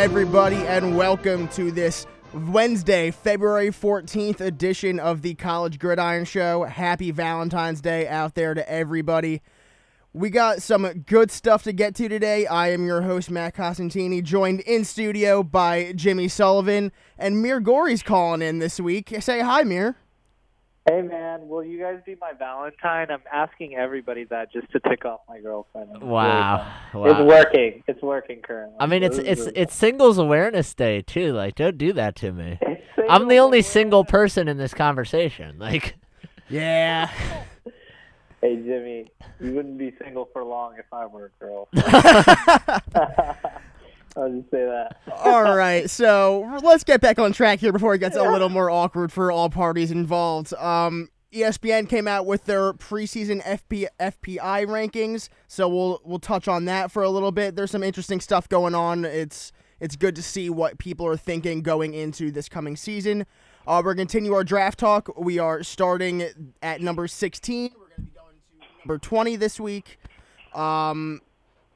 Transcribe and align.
everybody, 0.00 0.56
and 0.56 0.96
welcome 0.96 1.46
to 1.48 1.70
this 1.70 2.06
Wednesday, 2.32 3.10
February 3.10 3.68
14th 3.68 4.40
edition 4.40 4.98
of 4.98 5.20
the 5.20 5.34
College 5.34 5.78
Gridiron 5.78 6.24
Show. 6.24 6.64
Happy 6.64 7.10
Valentine's 7.10 7.82
Day 7.82 8.08
out 8.08 8.34
there 8.34 8.54
to 8.54 8.66
everybody. 8.66 9.42
We 10.14 10.30
got 10.30 10.62
some 10.62 10.90
good 11.04 11.30
stuff 11.30 11.64
to 11.64 11.74
get 11.74 11.94
to 11.96 12.08
today. 12.08 12.46
I 12.46 12.68
am 12.70 12.86
your 12.86 13.02
host, 13.02 13.30
Matt 13.30 13.54
Costantini, 13.54 14.24
joined 14.24 14.60
in 14.60 14.86
studio 14.86 15.42
by 15.42 15.92
Jimmy 15.92 16.28
Sullivan, 16.28 16.92
and 17.18 17.42
Mir 17.42 17.60
Gory's 17.60 18.02
calling 18.02 18.40
in 18.40 18.58
this 18.58 18.80
week. 18.80 19.14
Say 19.20 19.40
hi, 19.40 19.64
Mir. 19.64 19.96
Hey 20.88 21.02
man, 21.02 21.46
will 21.46 21.62
you 21.62 21.78
guys 21.78 21.98
be 22.06 22.16
my 22.20 22.32
Valentine? 22.32 23.10
I'm 23.10 23.22
asking 23.30 23.74
everybody 23.74 24.24
that 24.24 24.50
just 24.50 24.70
to 24.72 24.80
tick 24.80 25.04
off 25.04 25.20
my 25.28 25.38
girlfriend. 25.38 25.90
It's 25.94 26.02
Wow. 26.02 26.66
wow. 26.94 27.04
It's 27.04 27.20
working. 27.20 27.82
It's 27.86 28.00
working 28.02 28.40
currently. 28.40 28.76
I 28.80 28.86
mean, 28.86 29.02
it's 29.02 29.18
it's 29.18 29.46
it's 29.54 29.74
Singles 29.74 30.16
Awareness 30.16 30.72
Day 30.74 31.02
too. 31.02 31.32
Like, 31.34 31.54
don't 31.56 31.76
do 31.76 31.92
that 31.92 32.16
to 32.16 32.32
me. 32.32 32.58
I'm 33.08 33.28
the 33.28 33.38
only 33.38 33.60
single 33.62 34.04
person 34.04 34.48
in 34.48 34.56
this 34.56 34.72
conversation. 34.72 35.58
Like, 35.58 35.96
Yeah. 36.48 37.10
Hey 38.40 38.56
Jimmy, 38.56 39.10
you 39.38 39.52
wouldn't 39.52 39.76
be 39.76 39.92
single 40.02 40.30
for 40.32 40.42
long 40.42 40.76
if 40.78 40.86
I 40.92 41.04
were 41.04 41.26
a 41.26 41.44
girl. 41.44 41.68
I'll 44.16 44.30
just 44.30 44.50
say 44.50 44.64
that. 44.64 45.00
all 45.24 45.42
right, 45.56 45.88
so 45.88 46.58
let's 46.62 46.84
get 46.84 47.00
back 47.00 47.18
on 47.18 47.32
track 47.32 47.60
here 47.60 47.72
before 47.72 47.94
it 47.94 47.98
gets 47.98 48.16
a 48.16 48.22
little 48.22 48.48
more 48.48 48.70
awkward 48.70 49.12
for 49.12 49.30
all 49.30 49.50
parties 49.50 49.90
involved. 49.90 50.52
Um, 50.54 51.08
ESPN 51.32 51.88
came 51.88 52.08
out 52.08 52.26
with 52.26 52.44
their 52.44 52.72
preseason 52.72 53.40
FP, 53.42 53.86
FPI 54.00 54.66
rankings, 54.66 55.28
so 55.46 55.68
we'll 55.68 56.00
we'll 56.04 56.18
touch 56.18 56.48
on 56.48 56.64
that 56.64 56.90
for 56.90 57.02
a 57.02 57.10
little 57.10 57.30
bit. 57.30 57.54
There's 57.54 57.70
some 57.70 57.84
interesting 57.84 58.20
stuff 58.20 58.48
going 58.48 58.74
on. 58.74 59.04
It's 59.04 59.52
it's 59.78 59.94
good 59.94 60.16
to 60.16 60.22
see 60.22 60.50
what 60.50 60.78
people 60.78 61.06
are 61.06 61.16
thinking 61.16 61.62
going 61.62 61.94
into 61.94 62.32
this 62.32 62.48
coming 62.48 62.76
season. 62.76 63.26
Uh, 63.66 63.80
we're 63.84 63.94
gonna 63.94 64.06
continue 64.06 64.32
our 64.32 64.42
draft 64.42 64.80
talk. 64.80 65.16
We 65.16 65.38
are 65.38 65.62
starting 65.62 66.24
at 66.62 66.80
number 66.80 67.06
16. 67.06 67.70
We're 67.78 67.86
gonna 67.96 68.06
be 68.06 68.10
going 68.10 68.34
to 68.60 68.66
number 68.88 68.98
20 68.98 69.36
this 69.36 69.60
week. 69.60 69.98
Um, 70.52 71.20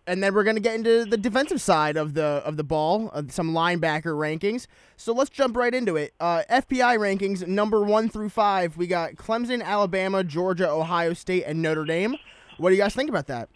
and 0.06 0.22
then 0.22 0.34
we're 0.34 0.44
gonna 0.44 0.60
get 0.60 0.74
into 0.74 1.05
the 1.05 1.16
defensive 1.16 1.60
side 1.60 1.97
of 1.97 2.14
the 2.14 2.42
of 2.44 2.56
the 2.56 2.64
ball, 2.64 3.10
uh, 3.14 3.22
some 3.28 3.52
linebacker 3.52 4.14
rankings. 4.14 4.66
So 4.96 5.12
let's 5.12 5.30
jump 5.30 5.56
right 5.56 5.74
into 5.74 5.96
it. 5.96 6.14
Uh, 6.20 6.42
FPI 6.50 6.96
rankings 6.98 7.46
number 7.46 7.83
one 7.83 8.08
through 8.08 8.28
five. 8.28 8.77
We 8.77 8.86
got 8.86 9.14
Clemson, 9.14 9.62
Alabama, 9.62 10.22
Georgia, 10.24 10.69
Ohio 10.70 11.14
State, 11.14 11.44
and 11.46 11.62
Notre 11.62 11.84
Dame. 11.84 12.16
What 12.58 12.70
do 12.70 12.77
you 12.77 12.80
guys 12.83 12.94
think 12.94 13.08
about 13.11 13.27
that? 13.28 13.48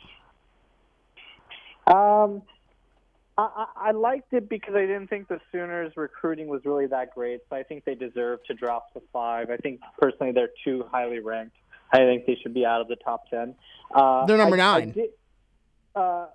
Um, 1.86 2.42
I, 3.36 3.42
I, 3.42 3.66
I 3.76 3.90
liked 3.92 4.32
it 4.32 4.48
because 4.48 4.74
I 4.74 4.82
didn't 4.82 5.08
think 5.08 5.28
the 5.28 5.40
Sooners' 5.52 5.92
recruiting 5.96 6.48
was 6.48 6.62
really 6.64 6.86
that 6.86 7.14
great. 7.14 7.40
So 7.48 7.56
I 7.56 7.62
think 7.62 7.84
they 7.84 7.94
deserve 7.94 8.40
to 8.44 8.54
drop 8.54 8.92
to 8.94 9.02
five. 9.12 9.50
I 9.50 9.56
think 9.56 9.80
personally 9.98 10.32
they're 10.32 10.50
too 10.64 10.84
highly 10.90 11.20
ranked. 11.20 11.54
I 11.92 11.98
think 11.98 12.26
they 12.26 12.36
should 12.42 12.52
be 12.52 12.66
out 12.66 12.80
of 12.82 12.88
the 12.88 12.96
top 12.96 13.30
ten. 13.30 13.54
Uh, 13.94 14.26
They're 14.26 14.36
number 14.36 14.56
I- 14.56 14.60
I 14.60 14.78
nine. 14.80 14.90
did- 14.90 15.10
uh, 15.94 16.26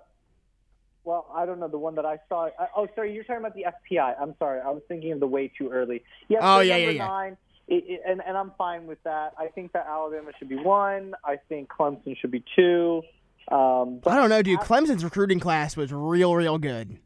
well, 1.04 1.26
I 1.34 1.46
don't 1.46 1.60
know 1.60 1.68
the 1.68 1.78
one 1.78 1.94
that 1.96 2.06
I 2.06 2.18
saw. 2.28 2.46
I, 2.58 2.66
oh, 2.76 2.88
sorry, 2.94 3.12
you're 3.14 3.24
talking 3.24 3.40
about 3.40 3.54
the 3.54 3.66
FPI. 3.92 4.14
I'm 4.20 4.34
sorry, 4.38 4.60
I 4.60 4.70
was 4.70 4.82
thinking 4.88 5.12
of 5.12 5.20
the 5.20 5.26
way 5.26 5.52
too 5.56 5.70
early. 5.70 6.02
Yes, 6.28 6.40
Oh, 6.44 6.60
yeah, 6.60 6.76
yeah, 6.76 6.90
yeah. 6.90 7.06
Nine. 7.06 7.36
It, 7.66 7.84
it, 7.86 8.00
and, 8.06 8.20
and 8.26 8.36
I'm 8.36 8.52
fine 8.58 8.86
with 8.86 9.02
that. 9.04 9.32
I 9.38 9.46
think 9.46 9.72
that 9.72 9.86
Alabama 9.88 10.32
should 10.38 10.48
be 10.50 10.56
one. 10.56 11.14
I 11.24 11.36
think 11.48 11.70
Clemson 11.70 12.16
should 12.18 12.30
be 12.30 12.44
two. 12.54 13.02
Um, 13.50 14.00
but 14.02 14.12
I 14.12 14.16
don't 14.16 14.28
know, 14.28 14.42
dude. 14.42 14.60
Clemson's 14.60 15.04
recruiting 15.04 15.40
class 15.40 15.76
was 15.76 15.92
real, 15.92 16.34
real 16.34 16.58
good. 16.58 16.98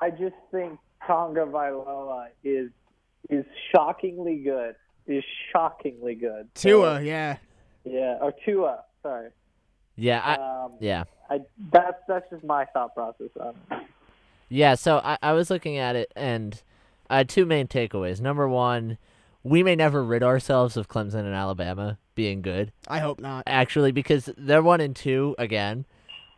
I 0.00 0.10
just 0.10 0.34
think 0.50 0.78
Tonga 1.06 1.40
Vailoa 1.46 2.28
is 2.44 2.70
is 3.28 3.44
shockingly 3.70 4.36
good. 4.36 4.74
Is 5.06 5.24
shockingly 5.52 6.14
good. 6.14 6.48
So, 6.54 6.68
Tua, 6.68 7.02
yeah. 7.02 7.36
yeah, 7.84 8.18
or 8.20 8.32
Tua. 8.44 8.84
Sorry. 9.02 9.30
yeah, 9.96 10.20
I, 10.20 10.64
Um, 10.64 10.72
yeah, 10.80 11.04
I 11.30 11.40
that's 11.72 12.02
that's 12.08 12.28
just 12.30 12.44
my 12.44 12.64
thought 12.66 12.94
process 12.94 13.30
on 13.40 13.54
it. 13.70 13.86
yeah. 14.48 14.74
So 14.74 15.00
I 15.02 15.16
I 15.22 15.32
was 15.32 15.48
looking 15.50 15.76
at 15.78 15.96
it, 15.96 16.12
and 16.16 16.60
I 17.08 17.18
had 17.18 17.28
two 17.28 17.46
main 17.46 17.68
takeaways. 17.68 18.20
Number 18.20 18.48
one, 18.48 18.98
we 19.42 19.62
may 19.62 19.76
never 19.76 20.04
rid 20.04 20.22
ourselves 20.22 20.76
of 20.76 20.88
Clemson 20.88 21.20
and 21.20 21.34
Alabama 21.34 21.98
being 22.14 22.42
good. 22.42 22.72
I 22.88 22.98
hope 22.98 23.20
not. 23.20 23.44
actually 23.46 23.92
because 23.92 24.28
they're 24.36 24.62
one 24.62 24.80
and 24.80 24.94
two 24.94 25.34
again, 25.38 25.86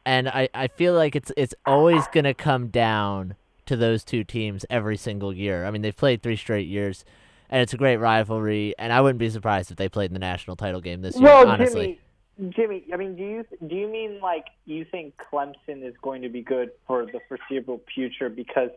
and 0.05 0.29
I, 0.29 0.49
I 0.55 0.69
feel 0.69 0.95
like 0.95 1.17
it's 1.17 1.33
it's 1.37 1.55
always 1.67 2.07
gonna 2.13 2.35
come 2.35 2.69
down 2.69 3.35
to 3.67 3.77
those 3.77 4.05
two 4.05 4.25
teams 4.25 4.67
every 4.69 4.97
single 4.97 5.33
year. 5.33 5.65
I 5.65 5.71
mean 5.71 5.83
they've 5.83 5.97
played 5.97 6.23
three 6.23 6.37
straight 6.37 6.69
years, 6.69 7.05
and 7.49 7.63
it's 7.63 7.73
a 7.73 7.79
great 7.79 7.97
rivalry. 7.97 8.75
And 8.79 8.93
I 8.93 9.01
wouldn't 9.01 9.19
be 9.19 9.31
surprised 9.31 9.71
if 9.71 9.77
they 9.79 9.89
played 9.89 10.11
in 10.11 10.15
the 10.15 10.21
national 10.21 10.57
title 10.57 10.81
game 10.81 11.01
this 11.03 11.17
year. 11.17 11.25
Well, 11.25 11.49
honestly, 11.49 11.87
Jimmy, 11.87 12.01
Jimmy, 12.51 12.85
I 12.93 12.97
mean, 12.97 13.15
do 13.15 13.23
you 13.23 13.45
do 13.67 13.75
you 13.75 13.89
mean 13.89 14.21
like 14.21 14.47
you 14.65 14.87
think 14.91 15.15
Clemson 15.17 15.87
is 15.87 15.95
going 16.03 16.23
to 16.23 16.29
be 16.29 16.43
good 16.43 16.71
for 16.87 17.05
the 17.05 17.21
foreseeable 17.29 17.83
future 17.95 18.31
because 18.31 18.71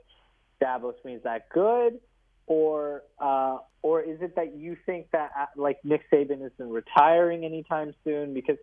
Dabo 0.61 0.93
Swinney's 1.01 1.23
that 1.23 1.49
good, 1.49 1.99
or 2.47 3.03
uh, 3.19 3.59
or 3.81 4.01
is 4.01 4.21
it 4.21 4.35
that 4.35 4.55
you 4.55 4.75
think 4.85 5.09
that 5.11 5.31
uh, 5.39 5.45
like 5.55 5.83
Nick 5.85 6.01
Saban 6.11 6.45
isn't 6.45 6.69
retiring 6.69 7.45
anytime 7.45 7.93
soon? 8.03 8.33
Because 8.33 8.57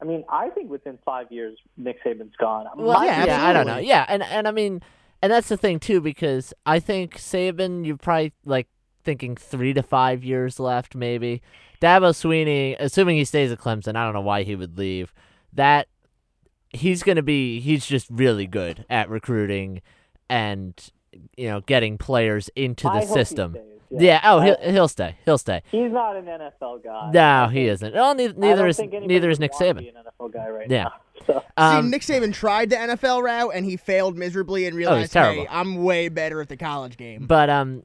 I 0.00 0.04
mean, 0.04 0.24
I 0.28 0.48
think 0.48 0.70
within 0.70 0.98
five 1.04 1.30
years 1.30 1.56
Nick 1.76 2.02
Saban's 2.04 2.34
gone. 2.36 2.66
well, 2.76 2.98
My- 2.98 3.06
yeah, 3.06 3.24
yeah, 3.24 3.46
I 3.46 3.52
don't 3.52 3.66
know. 3.66 3.78
Yeah, 3.78 4.04
and 4.08 4.24
and 4.24 4.48
I 4.48 4.50
mean, 4.50 4.82
and 5.22 5.30
that's 5.30 5.48
the 5.48 5.56
thing 5.56 5.78
too 5.78 6.00
because 6.00 6.52
I 6.66 6.80
think 6.80 7.16
Saban, 7.16 7.86
you're 7.86 7.96
probably 7.96 8.32
like 8.44 8.66
thinking 9.04 9.36
three 9.36 9.72
to 9.74 9.82
five 9.82 10.24
years 10.24 10.58
left, 10.60 10.94
maybe. 10.94 11.42
Dabo 11.80 12.10
Swinney, 12.12 12.76
assuming 12.78 13.16
he 13.16 13.24
stays 13.24 13.50
at 13.52 13.58
Clemson, 13.58 13.96
I 13.96 14.04
don't 14.04 14.12
know 14.14 14.20
why 14.20 14.42
he 14.44 14.54
would 14.54 14.78
leave. 14.78 15.12
That 15.52 15.88
he's 16.70 17.02
gonna 17.02 17.22
be, 17.22 17.60
he's 17.60 17.84
just 17.86 18.06
really 18.10 18.46
good 18.46 18.84
at 18.88 19.08
recruiting 19.10 19.82
and 20.30 20.74
you 21.36 21.48
know 21.48 21.60
getting 21.60 21.98
players 21.98 22.48
into 22.56 22.88
I 22.88 23.00
the 23.00 23.06
hope 23.06 23.16
he 23.18 23.24
system. 23.24 23.52
stays, 23.52 24.00
Yeah. 24.00 24.20
Oh, 24.24 24.40
he'll 24.40 24.56
he'll 24.62 24.88
stay. 24.88 25.16
He'll 25.26 25.36
stay. 25.38 25.62
he's 25.70 25.92
not 25.92 26.16
an 26.16 26.24
NFL 26.24 26.82
guy. 26.84 27.10
No, 27.12 27.48
he 27.48 27.66
isn't. 27.66 27.92
Well, 27.94 28.14
neither, 28.14 28.32
neither 28.34 28.66
is 28.66 28.78
neither 28.78 29.28
is 29.28 29.38
Nick 29.40 29.52
wanna 29.60 29.74
Saban. 29.74 29.88
An 29.96 30.04
NFL 30.18 30.32
guy 30.32 30.48
right 30.48 30.70
Yeah. 30.70 30.84
now. 30.84 30.92
So. 31.26 31.40
Um, 31.56 31.84
See, 31.84 31.90
Nick 31.90 32.02
Saban 32.02 32.34
tried 32.34 32.70
the 32.70 32.74
NFL 32.76 33.22
route 33.22 33.52
and 33.54 33.64
he 33.64 33.76
failed 33.76 34.18
miserably 34.18 34.66
and 34.66 34.74
realized, 34.74 35.12
terrible. 35.12 35.42
hey, 35.42 35.48
I'm 35.52 35.84
way 35.84 36.08
better 36.08 36.40
at 36.40 36.48
the 36.48 36.56
college 36.56 36.96
game. 36.96 37.26
But 37.28 37.48
um, 37.48 37.84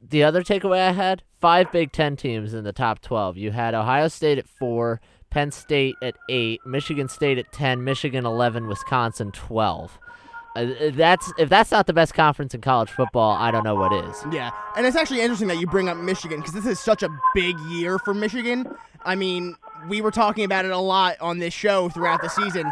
the 0.00 0.22
other 0.22 0.42
takeaway 0.42 0.88
I 0.88 0.92
had: 0.92 1.22
five 1.40 1.70
Big 1.72 1.92
Ten 1.92 2.16
teams 2.16 2.54
in 2.54 2.64
the 2.64 2.72
top 2.72 3.00
twelve. 3.00 3.36
You 3.36 3.50
had 3.50 3.74
Ohio 3.74 4.08
State 4.08 4.38
at 4.38 4.48
four, 4.48 5.00
Penn 5.30 5.50
State 5.50 5.96
at 6.02 6.16
eight, 6.28 6.60
Michigan 6.66 7.08
State 7.08 7.38
at 7.38 7.52
ten, 7.52 7.84
Michigan 7.84 8.26
eleven, 8.26 8.66
Wisconsin 8.66 9.32
twelve. 9.32 9.98
Uh, 10.56 10.66
that's 10.94 11.32
if 11.38 11.48
that's 11.48 11.70
not 11.70 11.86
the 11.86 11.92
best 11.92 12.12
conference 12.12 12.54
in 12.54 12.60
college 12.60 12.90
football, 12.90 13.36
I 13.36 13.52
don't 13.52 13.62
know 13.62 13.76
what 13.76 13.92
is. 13.92 14.24
Yeah, 14.32 14.50
and 14.76 14.84
it's 14.84 14.96
actually 14.96 15.20
interesting 15.20 15.46
that 15.48 15.58
you 15.58 15.66
bring 15.68 15.88
up 15.88 15.96
Michigan 15.96 16.40
because 16.40 16.54
this 16.54 16.66
is 16.66 16.80
such 16.80 17.04
a 17.04 17.08
big 17.34 17.58
year 17.68 17.98
for 18.00 18.14
Michigan. 18.14 18.66
I 19.04 19.14
mean, 19.14 19.54
we 19.88 20.00
were 20.00 20.10
talking 20.10 20.44
about 20.44 20.64
it 20.64 20.72
a 20.72 20.78
lot 20.78 21.16
on 21.20 21.38
this 21.38 21.54
show 21.54 21.88
throughout 21.88 22.20
the 22.20 22.28
season. 22.28 22.70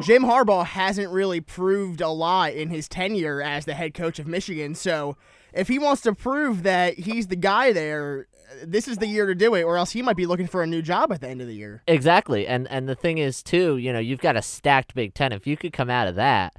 Jim 0.00 0.22
Harbaugh 0.22 0.64
hasn't 0.64 1.10
really 1.10 1.40
proved 1.40 2.00
a 2.00 2.10
lot 2.10 2.52
in 2.52 2.68
his 2.68 2.88
tenure 2.88 3.42
as 3.42 3.64
the 3.64 3.74
head 3.74 3.92
coach 3.92 4.18
of 4.18 4.26
Michigan. 4.26 4.74
So, 4.74 5.16
if 5.56 5.68
he 5.68 5.78
wants 5.78 6.02
to 6.02 6.14
prove 6.14 6.62
that 6.64 6.98
he's 6.98 7.28
the 7.28 7.36
guy 7.36 7.72
there, 7.72 8.26
this 8.64 8.86
is 8.88 8.98
the 8.98 9.06
year 9.06 9.26
to 9.26 9.34
do 9.34 9.54
it, 9.54 9.62
or 9.62 9.76
else 9.76 9.92
he 9.92 10.02
might 10.02 10.16
be 10.16 10.26
looking 10.26 10.46
for 10.46 10.62
a 10.62 10.66
new 10.66 10.82
job 10.82 11.12
at 11.12 11.20
the 11.20 11.28
end 11.28 11.40
of 11.40 11.46
the 11.46 11.54
year. 11.54 11.82
Exactly, 11.86 12.46
and 12.46 12.68
and 12.68 12.88
the 12.88 12.94
thing 12.94 13.18
is 13.18 13.42
too, 13.42 13.76
you 13.76 13.92
know, 13.92 13.98
you've 13.98 14.20
got 14.20 14.36
a 14.36 14.42
stacked 14.42 14.94
Big 14.94 15.14
Ten. 15.14 15.32
If 15.32 15.46
you 15.46 15.56
could 15.56 15.72
come 15.72 15.90
out 15.90 16.06
of 16.06 16.14
that, 16.16 16.54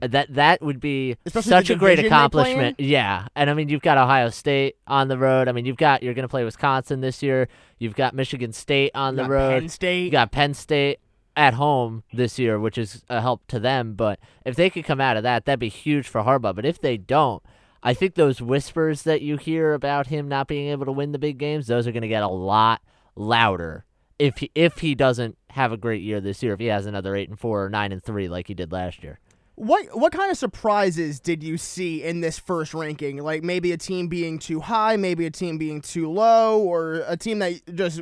that 0.00 0.34
that 0.34 0.62
would 0.62 0.80
be 0.80 1.16
Especially 1.26 1.50
such 1.50 1.70
a 1.70 1.76
great 1.76 1.96
division 1.96 2.04
they 2.04 2.08
play 2.08 2.16
accomplishment. 2.16 2.80
Yeah, 2.80 3.28
and 3.34 3.50
I 3.50 3.54
mean, 3.54 3.68
you've 3.68 3.82
got 3.82 3.98
Ohio 3.98 4.30
State 4.30 4.76
on 4.86 5.08
the 5.08 5.18
road. 5.18 5.48
I 5.48 5.52
mean, 5.52 5.64
you've 5.64 5.76
got 5.76 6.02
you're 6.02 6.14
going 6.14 6.24
to 6.24 6.28
play 6.28 6.44
Wisconsin 6.44 7.00
this 7.00 7.22
year. 7.22 7.48
You've 7.78 7.94
got 7.94 8.14
Michigan 8.14 8.52
State 8.52 8.92
on 8.94 9.16
the 9.16 9.22
Got 9.22 9.30
road. 9.30 9.60
Penn 9.60 9.68
State. 9.68 10.04
You 10.04 10.10
got 10.10 10.32
Penn 10.32 10.54
State 10.54 11.00
at 11.36 11.54
home 11.54 12.02
this 12.12 12.38
year, 12.38 12.58
which 12.58 12.76
is 12.76 13.04
a 13.08 13.20
help 13.20 13.46
to 13.48 13.58
them. 13.58 13.94
But 13.94 14.18
if 14.44 14.56
they 14.56 14.68
could 14.68 14.84
come 14.84 15.00
out 15.00 15.16
of 15.16 15.22
that, 15.22 15.44
that'd 15.44 15.60
be 15.60 15.68
huge 15.68 16.08
for 16.08 16.22
Harbaugh. 16.22 16.54
But 16.54 16.66
if 16.66 16.80
they 16.80 16.96
don't, 16.96 17.42
I 17.82 17.94
think 17.94 18.14
those 18.14 18.42
whispers 18.42 19.02
that 19.02 19.22
you 19.22 19.36
hear 19.36 19.72
about 19.72 20.08
him 20.08 20.28
not 20.28 20.48
being 20.48 20.68
able 20.68 20.84
to 20.84 20.92
win 20.92 21.12
the 21.12 21.18
big 21.18 21.38
games, 21.38 21.66
those 21.66 21.86
are 21.86 21.92
going 21.92 22.02
to 22.02 22.08
get 22.08 22.22
a 22.22 22.28
lot 22.28 22.82
louder 23.16 23.84
if 24.18 24.38
he, 24.38 24.50
if 24.54 24.78
he 24.78 24.94
doesn't 24.94 25.38
have 25.50 25.72
a 25.72 25.76
great 25.76 26.02
year 26.02 26.20
this 26.20 26.42
year. 26.42 26.52
If 26.52 26.60
he 26.60 26.66
has 26.66 26.86
another 26.86 27.16
eight 27.16 27.28
and 27.28 27.38
four 27.38 27.64
or 27.64 27.70
nine 27.70 27.92
and 27.92 28.02
three 28.02 28.28
like 28.28 28.48
he 28.48 28.54
did 28.54 28.70
last 28.70 29.02
year. 29.02 29.18
What 29.54 29.98
what 29.98 30.12
kind 30.12 30.30
of 30.30 30.38
surprises 30.38 31.20
did 31.20 31.42
you 31.42 31.58
see 31.58 32.02
in 32.02 32.20
this 32.20 32.38
first 32.38 32.72
ranking? 32.72 33.18
Like 33.18 33.42
maybe 33.42 33.72
a 33.72 33.76
team 33.76 34.08
being 34.08 34.38
too 34.38 34.60
high, 34.60 34.96
maybe 34.96 35.26
a 35.26 35.30
team 35.30 35.58
being 35.58 35.82
too 35.82 36.10
low, 36.10 36.60
or 36.60 37.04
a 37.06 37.16
team 37.16 37.40
that 37.40 37.60
just 37.74 38.00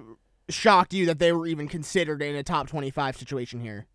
shocked 0.48 0.94
you 0.94 1.06
that 1.06 1.18
they 1.18 1.32
were 1.32 1.46
even 1.46 1.66
considered 1.66 2.22
in 2.22 2.36
a 2.36 2.44
top 2.44 2.68
twenty 2.68 2.90
five 2.90 3.16
situation 3.16 3.60
here. 3.60 3.86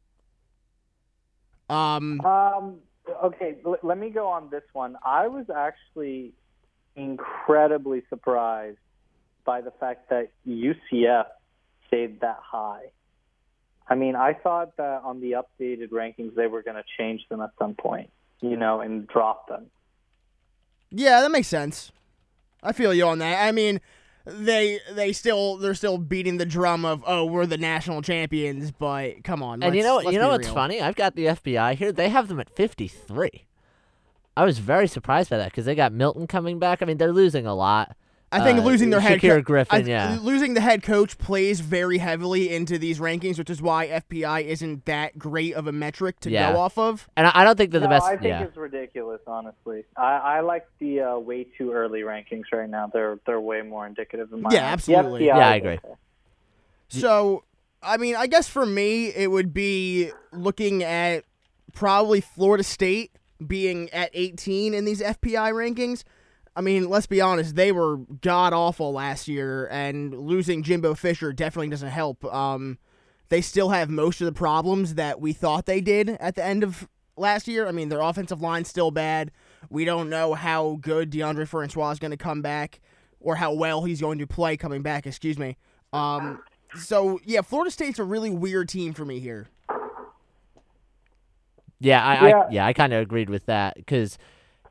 Um, 1.70 2.20
Um, 2.22 2.80
okay, 3.24 3.58
let 3.82 3.98
me 3.98 4.10
go 4.10 4.28
on 4.28 4.50
this 4.50 4.64
one. 4.74 4.98
I 5.04 5.28
was 5.28 5.46
actually 5.50 6.34
incredibly 6.96 8.04
surprised 8.10 8.78
by 9.46 9.62
the 9.62 9.72
fact 9.72 10.10
that 10.10 10.30
UCF 10.48 11.26
stayed 11.88 12.22
that 12.22 12.40
high. 12.42 12.92
I 13.88 13.96
mean, 13.96 14.16
I 14.16 14.34
thought 14.34 14.78
that 14.78 15.02
on 15.04 15.20
the 15.20 15.34
updated 15.34 15.90
rankings 15.90 16.36
they 16.36 16.48
were 16.48 16.64
going 16.64 16.78
to 16.78 16.84
change 16.98 17.28
them 17.30 17.42
at 17.42 17.52
some 17.60 17.76
point, 17.76 18.10
you 18.42 18.56
know, 18.56 18.80
and 18.80 19.08
drop 19.08 19.48
them. 19.50 19.66
Yeah, 20.90 21.22
that 21.22 21.32
makes 21.32 21.48
sense. 21.48 21.92
I 22.62 22.72
feel 22.72 22.94
you 22.94 23.06
on 23.06 23.20
that. 23.20 23.46
I 23.46 23.52
mean, 23.52 23.82
they 24.26 24.80
they 24.92 25.12
still 25.12 25.58
they're 25.58 25.74
still 25.74 25.98
beating 25.98 26.38
the 26.38 26.46
drum 26.46 26.86
of 26.86 27.04
oh 27.06 27.26
we're 27.26 27.46
the 27.46 27.58
national 27.58 28.02
champions, 28.02 28.72
but 28.72 29.24
come 29.24 29.44
on. 29.44 29.62
And 29.62 29.76
you 29.76 29.84
know, 29.84 30.00
you 30.02 30.20
know 30.20 30.30
what's 30.30 30.48
real. 30.48 30.56
funny? 30.56 30.82
I've 30.82 30.96
got 30.96 31.16
the 31.16 31.26
FPI 31.26 31.76
here. 31.76 31.92
They 31.92 32.10
have 32.10 32.28
them 32.28 32.40
at 32.40 32.50
53. 32.50 33.46
I 34.36 34.46
was 34.46 34.60
very 34.60 34.88
surprised 34.88 35.30
by 35.30 35.38
that 35.38 35.52
because 35.52 35.66
they 35.66 35.76
got 35.76 35.92
Milton 35.92 36.26
coming 36.26 36.58
back. 36.58 36.82
I 36.82 36.86
mean, 36.86 36.98
they're 36.98 37.14
losing 37.14 37.46
a 37.46 37.54
lot. 37.54 37.96
I 38.34 38.44
think 38.44 38.60
Uh, 38.60 38.64
losing 38.64 38.90
their 38.90 39.00
head 39.00 39.20
Shaquem 39.20 39.30
co- 39.30 39.42
Griffin, 39.42 39.84
I- 39.86 39.88
yeah. 39.88 40.18
losing 40.22 40.54
the 40.56 40.62
head 40.62 40.82
coach 40.84 41.18
plays 41.18 41.60
very 41.60 42.00
heavily 42.00 42.54
into 42.54 42.78
these 42.78 43.00
rankings, 43.00 43.38
which 43.38 43.50
is 43.50 43.62
why 43.62 43.88
FPI 43.88 44.42
isn't 44.46 44.86
that 44.86 45.18
great 45.18 45.54
of 45.54 45.68
a 45.68 45.72
metric 45.72 46.20
to 46.22 46.30
Yeah. 46.32 46.52
go 46.52 46.60
off 46.60 46.78
of. 46.78 47.10
And 47.16 47.28
I, 47.28 47.32
I 47.36 47.44
don't 47.44 47.58
think 47.58 47.72
they're 47.72 47.80
the 47.80 47.88
no, 47.88 47.92
best. 47.92 48.06
I 48.06 48.12
think 48.18 48.24
yeah. 48.26 48.44
it's 48.44 48.58
ridiculous, 48.58 49.22
honestly. 49.28 49.86
I, 49.96 50.18
I 50.18 50.40
like 50.42 50.66
the 50.80 51.02
uh, 51.02 51.18
way 51.20 51.46
too 51.58 51.72
early 51.72 52.02
rankings 52.02 52.46
right 52.52 52.70
now. 52.70 52.88
They're 52.92 53.20
they're 53.26 53.40
way 53.42 53.62
more 53.62 53.86
indicative 53.88 54.34
in 54.34 54.42
my 54.42 54.50
Yeah, 54.52 54.66
eyes. 54.68 54.74
absolutely. 54.74 55.20
The 55.22 55.26
Yeah, 55.28 55.38
I 55.50 55.56
agree. 55.56 55.72
okay. 55.74 55.94
So, 56.90 57.44
I 57.82 57.98
mean, 57.98 58.16
I 58.16 58.28
guess 58.28 58.48
for 58.48 58.66
me, 58.66 59.08
it 59.08 59.32
would 59.32 59.54
be 59.54 60.12
looking 60.32 60.84
at 60.84 61.24
probably 61.74 62.22
Florida 62.22 62.64
State 62.64 63.12
being 63.46 63.90
at 63.92 64.10
18 64.14 64.74
in 64.74 64.86
these 64.86 65.02
FPI 65.02 65.52
rankings. 65.52 66.04
I 66.56 66.62
mean, 66.62 66.90
let's 66.90 67.08
be 67.08 67.20
honest, 67.20 67.56
they 67.56 67.72
were 67.72 67.98
god 67.98 68.54
awful 68.54 68.94
last 68.94 69.28
year, 69.28 69.68
and 69.72 70.14
losing 70.14 70.62
Jimbo 70.62 70.94
Fisher 70.94 71.34
definitely 71.34 71.70
doesn't 71.70 71.90
help. 71.90 72.24
Um, 72.34 72.78
they 73.30 73.42
still 73.42 73.70
have 73.70 73.90
most 73.90 74.22
of 74.22 74.26
the 74.26 74.34
problems 74.34 74.96
that 74.96 75.20
we 75.20 75.34
thought 75.34 75.66
they 75.66 75.82
did 75.82 76.10
at 76.20 76.36
the 76.36 76.44
end 76.44 76.64
of 76.64 76.88
last 77.18 77.48
year. 77.48 77.68
I 77.68 77.72
mean, 77.72 77.90
their 77.90 78.02
offensive 78.02 78.42
line's 78.42 78.70
still 78.70 78.92
bad. 78.92 79.32
We 79.70 79.86
don't 79.86 80.10
know 80.10 80.36
how 80.36 80.78
good 80.82 81.12
Deondre 81.12 81.48
Francois 81.48 81.92
is 81.92 82.00
going 82.00 82.12
to 82.12 82.18
come 82.18 82.42
back, 82.44 82.80
or 83.20 83.36
how 83.36 83.54
well 83.54 83.84
he's 83.84 84.02
going 84.02 84.20
to 84.20 84.28
play 84.28 84.56
coming 84.56 84.84
back. 84.84 85.08
Excuse 85.08 85.40
me. 85.40 85.58
Um, 85.92 86.44
so 86.76 87.20
yeah, 87.24 87.42
Florida 87.42 87.72
State's 87.72 87.98
a 87.98 88.04
really 88.04 88.30
weird 88.30 88.70
team 88.70 88.94
for 88.94 89.06
me 89.06 89.20
here. 89.20 89.48
Yeah, 91.80 92.04
I, 92.04 92.28
Yeah. 92.28 92.38
I 92.38 92.50
yeah, 92.52 92.66
I 92.66 92.74
kind 92.74 92.94
of 92.94 93.02
agreed 93.02 93.30
with 93.30 93.46
that 93.48 93.76
because 93.76 94.18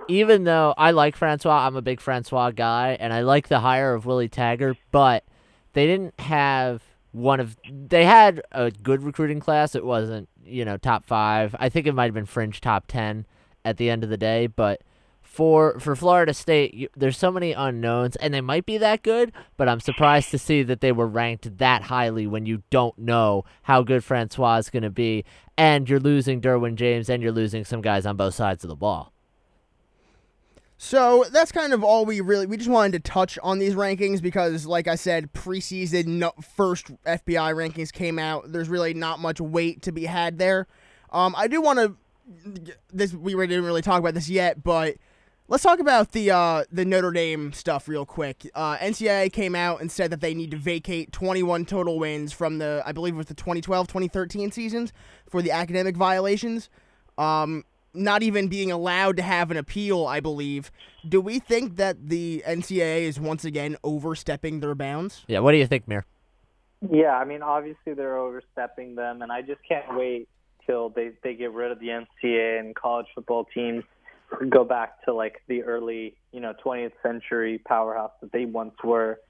even 0.08 0.44
though 0.44 0.75
I 0.76 0.90
like 0.90 1.16
Francois, 1.16 1.66
I'm 1.66 1.76
a 1.76 1.82
big 1.82 2.00
Francois 2.00 2.50
guy, 2.50 2.96
and 2.99 3.12
I 3.12 3.22
like 3.22 3.49
the 3.49 3.60
hire 3.60 3.94
of 3.94 4.06
Willie 4.06 4.28
Taggart, 4.28 4.76
but 4.90 5.25
they 5.72 5.87
didn't 5.87 6.19
have 6.20 6.82
one 7.12 7.40
of 7.40 7.56
they 7.70 8.04
had 8.04 8.43
a 8.52 8.70
good 8.70 9.02
recruiting 9.02 9.40
class. 9.40 9.75
It 9.75 9.84
wasn't 9.84 10.28
you 10.44 10.64
know 10.64 10.76
top 10.76 11.04
five. 11.04 11.54
I 11.58 11.69
think 11.69 11.87
it 11.87 11.94
might 11.94 12.06
have 12.06 12.14
been 12.14 12.26
fringe 12.26 12.60
top 12.60 12.87
ten 12.88 13.26
at 13.64 13.76
the 13.76 13.90
end 13.90 14.04
of 14.04 14.10
the 14.10 14.16
day, 14.16 14.46
but. 14.46 14.82
For 15.25 15.78
for 15.81 15.96
Florida 15.96 16.34
State, 16.34 16.75
you, 16.75 16.88
there's 16.94 17.16
so 17.16 17.31
many 17.31 17.52
unknowns, 17.52 18.16
and 18.16 18.34
they 18.34 18.43
might 18.43 18.66
be 18.66 18.76
that 18.76 19.02
good, 19.02 19.32
but 19.56 19.66
I'm 19.66 19.81
surprised 19.81 20.31
to 20.32 20.38
see 20.38 20.62
that 20.64 20.82
they 20.82 20.93
were 20.93 21.06
ranked 21.06 21.56
that 21.56 21.84
highly 21.84 22.26
when 22.26 22.44
you 22.44 22.64
don't 22.69 22.98
know 22.98 23.44
how 23.62 23.82
good 23.82 24.05
Francois 24.05 24.56
is 24.56 24.69
going 24.69 24.82
to 24.82 24.90
be, 24.90 25.25
and 25.56 25.88
you're 25.88 26.00
losing 26.00 26.43
Derwin 26.43 26.75
James, 26.75 27.08
and 27.08 27.22
you're 27.22 27.32
losing 27.32 27.64
some 27.64 27.81
guys 27.81 28.05
on 28.05 28.16
both 28.16 28.34
sides 28.34 28.62
of 28.62 28.69
the 28.69 28.76
ball. 28.76 29.12
So 30.84 31.25
that's 31.31 31.52
kind 31.52 31.73
of 31.73 31.84
all 31.84 32.05
we 32.05 32.20
really 32.20 32.44
we 32.44 32.56
just 32.56 32.69
wanted 32.69 33.05
to 33.05 33.08
touch 33.08 33.38
on 33.40 33.61
these 33.61 33.76
rankings 33.76 34.20
because, 34.20 34.67
like 34.67 34.88
I 34.88 34.96
said, 34.96 35.32
preseason 35.32 36.06
no, 36.06 36.32
first 36.56 36.90
FPI 37.05 37.55
rankings 37.55 37.93
came 37.93 38.19
out. 38.19 38.50
There's 38.50 38.69
really 38.69 38.93
not 38.93 39.20
much 39.20 39.40
weight 39.40 39.81
to 39.82 39.93
be 39.93 40.06
had 40.06 40.38
there. 40.38 40.67
Um, 41.11 41.37
I 41.38 41.46
do 41.46 41.62
want 41.62 41.79
to 41.79 42.75
this 42.93 43.14
we 43.14 43.32
didn't 43.46 43.64
really 43.64 43.81
talk 43.81 44.00
about 44.00 44.14
this 44.14 44.29
yet, 44.29 44.64
but 44.64 44.96
let's 45.46 45.62
talk 45.62 45.79
about 45.79 46.11
the 46.11 46.32
uh, 46.32 46.64
the 46.73 46.84
Notre 46.84 47.12
Dame 47.12 47.52
stuff 47.52 47.87
real 47.87 48.05
quick. 48.05 48.50
Uh, 48.52 48.76
NCAA 48.79 49.32
came 49.32 49.55
out 49.55 49.81
and 49.81 49.90
said 49.90 50.11
that 50.11 50.20
they 50.20 50.34
need 50.34 50.50
to 50.50 50.56
vacate 50.56 51.12
21 51.12 51.64
total 51.64 52.00
wins 52.00 52.32
from 52.32 52.58
the 52.58 52.82
I 52.84 52.90
believe 52.90 53.14
it 53.14 53.19
was 53.19 53.26
the 53.26 53.37
2012-2013 53.37 54.52
seasons 54.52 54.93
for 55.31 55.43
the 55.43 55.52
academic 55.52 55.96
violations. 55.96 56.70
Um, 57.19 57.64
not 57.94 58.23
even 58.23 58.49
being 58.49 58.71
allowed 58.71 59.17
to 59.17 59.23
have 59.23 59.50
an 59.50 59.56
appeal, 59.56 60.06
I 60.06 60.21
believe. 60.21 60.71
Do 61.09 61.21
we 61.21 61.39
think 61.39 61.77
that 61.77 62.09
the 62.09 62.43
NCAA 62.47 63.03
is 63.03 63.21
once 63.21 63.44
again 63.44 63.77
overstepping 63.85 64.61
their 64.61 64.75
bounds? 64.75 65.25
Yeah, 65.29 65.41
what 65.41 65.53
do 65.53 65.59
you 65.59 65.67
think, 65.67 65.89
Mir? 65.89 66.06
Yeah, 66.91 67.17
I 67.17 67.25
mean, 67.25 67.43
obviously 67.43 67.94
they're 67.94 68.17
overstepping 68.17 68.94
them, 68.94 69.23
and 69.23 69.31
I 69.31 69.43
just 69.43 69.61
can't 69.69 69.97
wait 69.97 70.29
till 70.67 70.91
they 70.91 71.12
they 71.23 71.35
get 71.35 71.53
rid 71.53 71.73
of 71.73 71.81
the 71.81 71.89
NCAA 71.89 72.61
and 72.61 72.75
college 72.75 73.06
football 73.15 73.47
teams 73.53 73.85
go 74.49 74.65
back 74.65 75.05
to 75.05 75.12
like 75.12 75.43
the 75.49 75.62
early, 75.62 76.17
you 76.33 76.41
know, 76.41 76.55
20th 76.65 76.93
century 77.03 77.59
powerhouse 77.59 78.12
that 78.21 78.33
they 78.33 78.44
once 78.44 78.75
were. 78.83 79.21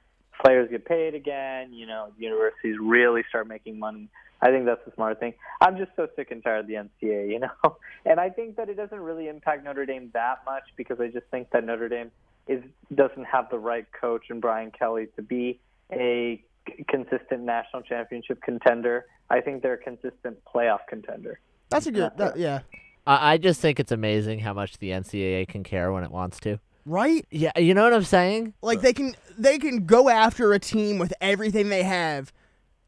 Players 0.45 0.71
get 0.71 0.85
paid 0.85 1.15
again, 1.15 1.73
you 1.73 1.87
know, 1.87 2.09
universities 2.19 2.77
really 2.81 3.23
start 3.29 3.47
making 3.47 3.79
money. 3.79 4.09
I 4.43 4.51
think 4.51 4.67
that's 4.67 4.85
a 4.87 4.95
smart 4.95 5.21
thing. 5.21 5.35
I'm 5.61 5.79
just 5.79 5.93
so 5.95 6.09
sick 6.17 6.33
and 6.33 6.43
tired 6.43 6.61
of 6.61 6.67
the 6.67 6.75
NCAA, 6.75 7.31
you 7.31 7.39
know, 7.39 7.77
and 8.05 8.19
I 8.19 8.29
think 8.29 8.57
that 8.57 8.69
it 8.69 8.75
doesn't 8.75 8.99
really 8.99 9.29
impact 9.29 9.65
Notre 9.65 9.87
Dame 9.87 10.11
that 10.15 10.41
much 10.45 10.65
because 10.77 11.01
I 11.01 11.07
just 11.09 11.27
think 11.31 11.51
that 11.51 11.65
Notre 11.65 11.89
Dame 11.89 12.11
is 12.49 12.63
doesn't 12.95 13.25
have 13.25 13.49
the 13.51 13.59
right 13.59 13.87
coach 13.99 14.25
and 14.31 14.41
Brian 14.41 14.73
Kelly 14.73 15.07
to 15.15 15.23
be 15.23 15.61
a 15.93 16.43
consistent 16.89 17.43
national 17.43 17.83
championship 17.83 18.43
contender. 18.43 19.07
I 19.31 19.41
think 19.41 19.63
they're 19.63 19.75
a 19.75 19.79
consistent 19.79 20.39
playoff 20.45 20.81
contender. 20.89 21.39
That's 21.71 21.87
a 21.87 21.93
good, 21.93 22.13
that, 22.19 22.37
yeah, 22.37 22.61
I, 23.07 23.35
I 23.35 23.39
just 23.39 23.61
think 23.61 23.81
it's 23.81 23.93
amazing 23.93 24.41
how 24.41 24.53
much 24.53 24.79
the 24.79 24.91
NCAA 24.91 25.49
can 25.49 25.63
care 25.63 25.93
when 25.93 26.05
it 26.05 26.11
wants 26.11 26.41
to. 26.41 26.59
right. 26.85 27.25
Yeah, 27.31 27.57
you 27.57 27.75
know 27.75 27.85
what 27.85 27.95
I'm 27.95 28.05
saying? 28.05 28.55
Like 28.61 28.81
they 28.81 28.93
can 28.93 29.15
they 29.39 29.59
can 29.59 29.87
go 29.87 30.09
after 30.09 30.53
a 30.53 30.59
team 30.59 30.99
with 30.99 31.13
everything 31.21 31.69
they 31.69 31.85
have, 31.85 32.33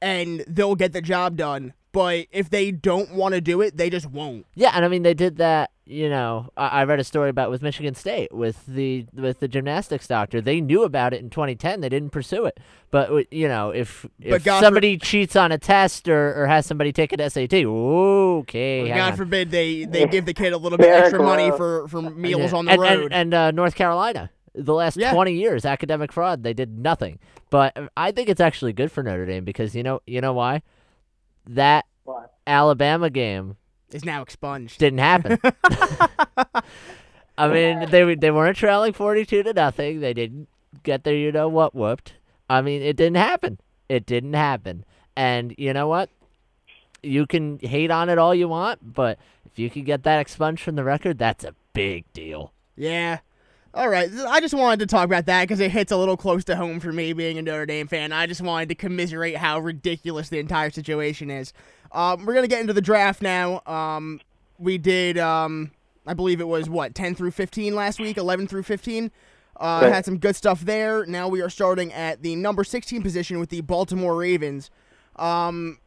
and 0.01 0.45
they'll 0.49 0.75
get 0.75 0.93
the 0.93 1.03
job 1.03 1.37
done. 1.37 1.73
But 1.93 2.27
if 2.33 2.51
they 2.51 2.73
don't 2.73 3.13
want 3.15 3.35
to 3.35 3.41
do 3.41 3.61
it, 3.61 3.77
they 3.77 3.89
just 3.89 4.07
won't. 4.07 4.47
Yeah, 4.57 4.73
and 4.75 4.85
I 4.85 4.89
mean 4.89 5.05
they 5.05 5.15
did 5.15 5.37
that. 5.37 5.71
You 5.87 6.09
know, 6.09 6.49
I, 6.57 6.69
I 6.81 6.85
read 6.85 6.99
a 6.99 7.05
story 7.05 7.29
about 7.31 7.51
with 7.51 7.63
Michigan 7.63 7.95
State 7.95 8.35
with 8.35 8.67
the 8.67 9.07
with 9.15 9.39
the 9.39 9.47
gymnastics 9.47 10.09
doctor. 10.09 10.41
They 10.41 10.61
knew 10.61 10.83
about 10.83 11.13
it 11.13 11.21
in 11.21 11.31
2010. 11.31 11.83
They 11.83 11.89
didn't 11.89 12.11
pursue 12.11 12.47
it. 12.47 12.59
But 12.91 13.33
you 13.33 13.47
know, 13.47 13.71
if 13.71 14.07
if 14.19 14.43
God 14.43 14.59
for- 14.59 14.65
somebody 14.65 14.97
cheats 14.97 15.37
on 15.37 15.53
a 15.53 15.59
test 15.59 16.09
or, 16.09 16.35
or 16.43 16.47
has 16.49 16.67
somebody 16.67 16.91
take 16.91 17.13
an 17.13 17.31
SAT, 17.31 17.53
okay, 17.65 18.89
hang 18.89 18.97
God 18.97 19.13
on. 19.13 19.17
forbid 19.17 19.51
they, 19.51 19.85
they 19.85 20.07
give 20.07 20.27
the 20.27 20.35
kid 20.35 20.53
a 20.53 20.57
little 20.57 20.79
bit 20.79 20.89
extra 20.89 21.23
money 21.23 21.51
for, 21.57 21.87
for 21.89 22.03
meals 22.03 22.51
Yeah. 22.53 22.59
on 22.59 22.65
the 22.65 22.73
and, 22.73 22.81
road. 22.81 23.05
And, 23.05 23.15
and 23.15 23.35
uh, 23.35 23.51
North 23.51 23.75
Carolina, 23.75 24.31
the 24.55 24.75
last 24.75 24.97
Yeah. 24.97 25.13
20 25.13 25.33
years, 25.33 25.65
academic 25.65 26.13
fraud, 26.13 26.43
they 26.43 26.53
did 26.55 26.79
nothing. 26.79 27.19
But 27.51 27.77
uh, 27.77 27.89
I 27.97 28.13
think 28.13 28.29
it's 28.29 28.41
actually 28.41 28.73
good 28.73 28.91
for 28.93 29.03
Notre 29.03 29.27
Dame 29.27 29.45
because 29.45 29.75
you 29.75 29.83
know 29.83 30.01
you 30.07 30.21
know 30.21 30.33
why? 30.33 30.63
That 31.47 31.85
But 32.07 32.33
Alabama 32.47 33.11
game 33.11 33.57
is 33.93 34.05
now 34.05 34.23
expunged. 34.23 34.79
didn't 34.79 35.01
happen. 35.01 35.39
I 37.37 37.49
mean, 37.49 37.91
they 37.91 38.15
they 38.15 38.31
weren't 38.31 38.57
trailing 38.57 38.93
42 38.93 39.43
to 39.43 39.53
nothing. 39.53 40.01
They 40.01 40.15
didn't 40.15 40.49
get 40.83 41.05
their 41.05 41.17
you 41.17 41.33
know 41.33 41.49
what 41.49 41.75
whooped. 41.75 42.15
I 42.49 42.63
mean, 42.63 42.83
it 42.83 42.97
didn't 42.97 43.17
happen. 43.17 43.59
It 43.89 44.07
didn't 44.07 44.35
happen. 44.35 44.85
And 45.17 45.55
you 45.59 45.73
know 45.73 45.89
what? 45.89 46.11
You 47.03 47.27
can 47.27 47.59
hate 47.59 47.91
on 47.91 48.09
it 48.09 48.19
all 48.19 48.35
you 48.35 48.49
want, 48.49 48.95
but 48.95 49.19
if 49.47 49.59
you 49.59 49.69
can 49.69 49.85
get 49.85 50.05
that 50.05 50.21
expunged 50.21 50.63
from 50.63 50.75
the 50.77 50.85
record, 50.85 51.19
that's 51.19 51.45
a 51.45 51.55
big 51.73 52.11
deal. 52.13 52.53
Yeah. 52.77 53.19
All 53.75 53.89
right. 53.89 54.09
I 54.29 54.41
just 54.41 54.55
wanted 54.55 54.79
to 54.81 54.87
talk 54.87 55.05
about 55.05 55.27
that 55.27 55.43
because 55.43 55.59
it 55.59 55.71
hits 55.73 55.91
a 55.91 55.97
little 55.97 56.17
close 56.17 56.45
to 56.45 56.55
home 56.55 56.79
for 56.79 56.93
me 56.93 57.13
being 57.13 57.39
a 57.39 57.43
Notre 57.43 57.67
Dame 57.67 57.89
fan. 57.89 58.13
I 58.13 58.27
just 58.27 58.41
wanted 58.41 58.69
to 58.69 58.77
commiserate 58.77 59.37
how 59.37 59.59
ridiculous 59.59 60.29
the 60.29 60.39
entire 60.39 60.71
situation 60.71 61.29
is. 61.29 61.53
Um, 61.91 62.25
we're 62.25 62.35
going 62.35 62.45
to 62.45 62.49
get 62.49 62.61
into 62.61 62.73
the 62.73 62.81
draft 62.81 63.21
now. 63.21 63.63
Um, 63.67 64.21
we 64.59 64.79
did, 64.79 65.19
um, 65.19 65.73
I 66.07 66.15
believe 66.15 66.41
it 66.41 66.47
was, 66.47 66.69
what, 66.71 66.95
10 66.95 67.17
through 67.17 67.33
15 67.33 67.75
last 67.75 67.99
week, 67.99 68.17
11 68.17 68.47
through 68.47 68.63
15. 68.63 69.11
Uh, 69.57 69.81
Right. 69.83 69.93
Had 69.93 70.05
some 70.05 70.19
good 70.19 70.37
stuff 70.37 70.61
there. 70.63 71.05
Now 71.07 71.29
we 71.29 71.41
are 71.41 71.51
starting 71.51 71.93
at 71.93 72.23
the 72.23 72.37
number 72.37 72.63
16 72.65 73.03
position 73.03 73.39
with 73.41 73.51
the 73.51 73.61
Baltimore 73.61 74.15
Ravens. 74.17 74.71
Um, 75.17 75.79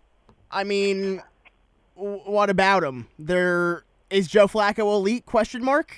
I 0.52 0.64
mean, 0.66 1.22
w- 1.96 2.20
what 2.26 2.50
about 2.50 2.82
them? 2.82 3.08
There 3.20 3.84
is 4.10 4.28
Joe 4.28 4.48
Flacco 4.48 4.80
elite? 4.94 5.26
Question 5.26 5.64
mark. 5.64 5.98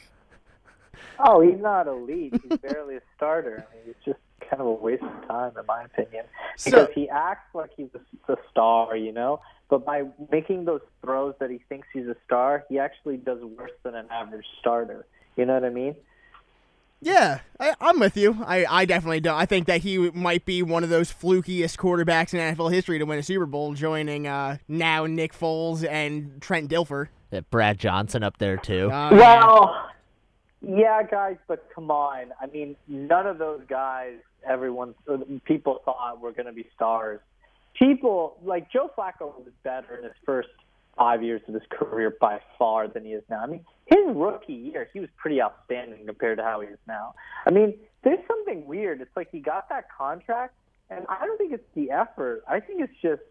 Oh, 1.23 1.41
he's 1.41 1.59
not 1.59 1.87
elite. 1.87 2.33
He's 2.47 2.57
barely 2.59 2.95
a 2.95 3.01
starter. 3.15 3.65
I 3.69 3.75
mean, 3.75 3.83
he's 3.85 4.05
just 4.05 4.19
kind 4.49 4.61
of 4.61 4.67
a 4.67 4.71
waste 4.71 5.03
of 5.03 5.27
time, 5.27 5.51
in 5.59 5.65
my 5.65 5.83
opinion, 5.83 6.25
So- 6.57 6.71
because 6.71 6.89
he 6.95 7.09
acts 7.09 7.53
like 7.53 7.71
he's 7.75 7.89
a, 7.93 8.31
a 8.31 8.37
star. 8.51 8.95
You 8.95 9.11
know, 9.11 9.41
but 9.69 9.85
by 9.85 10.03
making 10.31 10.65
those 10.65 10.81
throws 11.03 11.35
that 11.39 11.49
he 11.49 11.59
thinks 11.69 11.87
he's 11.93 12.07
a 12.07 12.15
star, 12.25 12.65
he 12.69 12.79
actually 12.79 13.17
does 13.17 13.39
worse 13.41 13.71
than 13.83 13.95
an 13.95 14.07
average 14.11 14.45
starter. 14.59 15.05
You 15.35 15.45
know 15.45 15.53
what 15.53 15.63
I 15.65 15.69
mean? 15.69 15.95
Yeah, 17.01 17.39
I, 17.59 17.73
I'm 17.79 17.97
with 17.99 18.17
you. 18.17 18.37
I, 18.45 18.65
I 18.69 18.83
definitely 18.85 19.21
don't. 19.21 19.37
I 19.37 19.45
think 19.45 19.67
that 19.67 19.81
he 19.81 19.97
might 20.11 20.43
be 20.43 20.61
one 20.61 20.83
of 20.83 20.89
those 20.89 21.09
flukiest 21.13 21.77
quarterbacks 21.77 22.33
in 22.33 22.55
NFL 22.55 22.73
history 22.73 22.99
to 22.99 23.05
win 23.05 23.17
a 23.17 23.23
Super 23.23 23.45
Bowl, 23.45 23.73
joining 23.73 24.27
uh, 24.27 24.57
now 24.67 25.05
Nick 25.05 25.33
Foles 25.33 25.87
and 25.89 26.41
Trent 26.41 26.69
Dilfer. 26.69 27.07
Yeah, 27.31 27.39
Brad 27.51 27.79
Johnson 27.79 28.21
up 28.21 28.37
there 28.37 28.57
too. 28.57 28.91
Uh, 28.91 29.11
yeah. 29.11 29.17
Well, 29.17 29.88
yeah, 30.61 31.03
guys, 31.03 31.37
but 31.47 31.69
come 31.73 31.89
on. 31.91 32.33
I 32.41 32.47
mean, 32.47 32.75
none 32.87 33.27
of 33.27 33.37
those 33.37 33.61
guys, 33.69 34.15
everyone, 34.47 34.93
people 35.45 35.81
thought 35.85 36.19
were 36.21 36.31
going 36.31 36.47
to 36.47 36.53
be 36.53 36.67
stars. 36.75 37.19
People 37.77 38.37
like 38.43 38.71
Joe 38.71 38.91
Flacco 38.97 39.33
was 39.37 39.53
better 39.63 39.97
in 39.97 40.03
his 40.03 40.13
first 40.25 40.49
five 40.97 41.23
years 41.23 41.41
of 41.47 41.53
his 41.53 41.63
career 41.69 42.15
by 42.19 42.39
far 42.57 42.87
than 42.87 43.05
he 43.05 43.11
is 43.11 43.23
now. 43.29 43.41
I 43.41 43.47
mean, 43.47 43.65
his 43.85 43.99
rookie 44.13 44.53
year, 44.53 44.89
he 44.91 44.99
was 44.99 45.09
pretty 45.15 45.41
outstanding 45.41 46.05
compared 46.05 46.37
to 46.39 46.43
how 46.43 46.59
he 46.59 46.67
is 46.67 46.79
now. 46.87 47.15
I 47.45 47.51
mean, 47.51 47.75
there's 48.03 48.19
something 48.27 48.65
weird. 48.65 49.01
It's 49.01 49.15
like 49.15 49.29
he 49.31 49.39
got 49.39 49.69
that 49.69 49.85
contract, 49.95 50.55
and 50.89 51.05
I 51.07 51.25
don't 51.25 51.37
think 51.37 51.53
it's 51.53 51.63
the 51.73 51.91
effort. 51.91 52.43
I 52.47 52.59
think 52.59 52.81
it's 52.81 52.93
just 53.01 53.21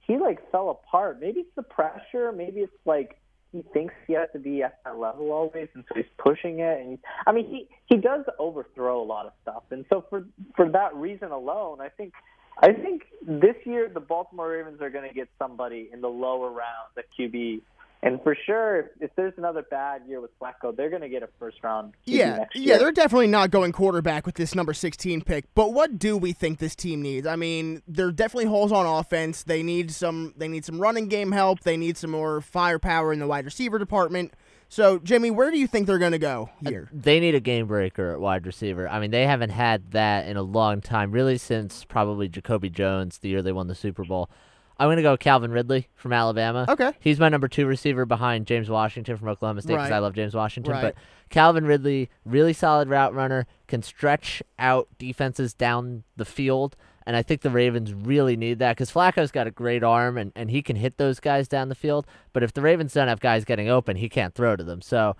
he 0.00 0.18
like 0.18 0.50
fell 0.50 0.70
apart. 0.70 1.20
Maybe 1.20 1.40
it's 1.40 1.54
the 1.54 1.62
pressure. 1.62 2.32
Maybe 2.32 2.60
it's 2.60 2.72
like 2.84 3.18
he 3.54 3.62
thinks 3.72 3.94
he 4.08 4.14
has 4.14 4.28
to 4.32 4.40
be 4.40 4.64
at 4.64 4.80
that 4.84 4.98
level 4.98 5.30
always, 5.30 5.68
and 5.74 5.84
so 5.88 5.94
he's 5.94 6.04
pushing 6.18 6.58
it. 6.58 6.80
And 6.80 6.98
I 7.24 7.32
mean, 7.32 7.46
he 7.46 7.68
he 7.86 7.96
does 7.96 8.24
overthrow 8.38 9.00
a 9.00 9.06
lot 9.06 9.26
of 9.26 9.32
stuff, 9.42 9.62
and 9.70 9.84
so 9.88 10.04
for 10.10 10.24
for 10.56 10.68
that 10.70 10.94
reason 10.96 11.30
alone, 11.30 11.80
I 11.80 11.88
think 11.88 12.12
I 12.58 12.72
think 12.72 13.02
this 13.22 13.54
year 13.64 13.88
the 13.88 14.00
Baltimore 14.00 14.50
Ravens 14.50 14.80
are 14.80 14.90
going 14.90 15.08
to 15.08 15.14
get 15.14 15.28
somebody 15.38 15.88
in 15.92 16.00
the 16.00 16.08
lower 16.08 16.50
rounds 16.50 16.98
at 16.98 17.04
QB. 17.18 17.62
And 18.04 18.22
for 18.22 18.36
sure, 18.44 18.80
if, 18.80 18.86
if 19.00 19.10
there's 19.16 19.32
another 19.38 19.62
bad 19.62 20.02
year 20.06 20.20
with 20.20 20.30
Flacco, 20.38 20.76
they're 20.76 20.90
going 20.90 21.00
to 21.00 21.08
get 21.08 21.22
a 21.22 21.28
first 21.38 21.56
round. 21.62 21.94
QB 21.94 21.96
Yeah, 22.04 22.36
next 22.36 22.56
yeah, 22.56 22.76
they're 22.76 22.92
definitely 22.92 23.28
not 23.28 23.50
going 23.50 23.72
quarterback 23.72 24.26
with 24.26 24.34
this 24.34 24.54
number 24.54 24.74
16 24.74 25.22
pick. 25.22 25.46
But 25.54 25.72
what 25.72 25.98
do 25.98 26.18
we 26.18 26.34
think 26.34 26.58
this 26.58 26.76
team 26.76 27.00
needs? 27.00 27.26
I 27.26 27.36
mean, 27.36 27.82
there 27.88 28.08
are 28.08 28.12
definitely 28.12 28.44
holes 28.44 28.72
on 28.72 28.84
offense. 28.84 29.42
They 29.42 29.62
need 29.62 29.90
some 29.90 30.34
they 30.36 30.48
need 30.48 30.66
some 30.66 30.78
running 30.78 31.08
game 31.08 31.32
help. 31.32 31.60
They 31.60 31.78
need 31.78 31.96
some 31.96 32.10
more 32.10 32.42
firepower 32.42 33.10
in 33.10 33.20
the 33.20 33.26
wide 33.26 33.46
receiver 33.46 33.78
department. 33.78 34.34
So, 34.68 34.98
Jimmy, 34.98 35.30
where 35.30 35.50
do 35.50 35.58
you 35.58 35.66
think 35.66 35.86
they're 35.86 35.98
going 35.98 36.12
to 36.12 36.18
go 36.18 36.50
uh, 36.66 36.68
here? 36.68 36.90
They 36.92 37.20
need 37.20 37.34
a 37.34 37.40
game 37.40 37.66
breaker 37.66 38.12
at 38.12 38.20
wide 38.20 38.44
receiver. 38.44 38.86
I 38.86 39.00
mean, 39.00 39.12
they 39.12 39.26
haven't 39.26 39.50
had 39.50 39.92
that 39.92 40.26
in 40.26 40.36
a 40.36 40.42
long 40.42 40.82
time, 40.82 41.10
really 41.10 41.38
since 41.38 41.84
probably 41.84 42.28
Jacoby 42.28 42.68
Jones 42.68 43.18
the 43.18 43.30
year 43.30 43.40
they 43.40 43.52
won 43.52 43.68
the 43.68 43.74
Super 43.74 44.04
Bowl. 44.04 44.28
I'm 44.78 44.86
going 44.88 44.96
to 44.96 45.02
go 45.02 45.16
Calvin 45.16 45.52
Ridley 45.52 45.88
from 45.94 46.12
Alabama. 46.12 46.66
Okay. 46.68 46.92
He's 47.00 47.20
my 47.20 47.28
number 47.28 47.46
two 47.48 47.66
receiver 47.66 48.04
behind 48.04 48.46
James 48.46 48.68
Washington 48.68 49.16
from 49.16 49.28
Oklahoma 49.28 49.62
State 49.62 49.74
because 49.74 49.90
Right. 49.90 49.96
I 49.96 50.00
love 50.00 50.14
James 50.14 50.34
Washington. 50.34 50.72
Right. 50.72 50.82
But 50.82 50.94
Calvin 51.30 51.64
Ridley, 51.64 52.10
really 52.24 52.52
solid 52.52 52.88
route 52.88 53.14
runner, 53.14 53.46
can 53.68 53.82
stretch 53.82 54.42
out 54.58 54.88
defenses 54.98 55.54
down 55.54 56.02
the 56.16 56.24
field. 56.24 56.76
And 57.06 57.14
I 57.16 57.22
think 57.22 57.42
the 57.42 57.50
Ravens 57.50 57.92
really 57.92 58.36
need 58.36 58.58
that 58.60 58.76
because 58.76 58.90
Flacco's 58.90 59.30
got 59.30 59.46
a 59.46 59.50
great 59.50 59.84
arm 59.84 60.16
and, 60.16 60.32
and 60.34 60.50
he 60.50 60.62
can 60.62 60.76
hit 60.76 60.96
those 60.96 61.20
guys 61.20 61.46
down 61.48 61.68
the 61.68 61.74
field. 61.74 62.06
But 62.32 62.42
if 62.42 62.52
the 62.52 62.62
Ravens 62.62 62.94
don't 62.94 63.08
have 63.08 63.20
guys 63.20 63.44
getting 63.44 63.68
open, 63.68 63.96
he 63.96 64.08
can't 64.08 64.34
throw 64.34 64.56
to 64.56 64.64
them. 64.64 64.80
So 64.80 65.14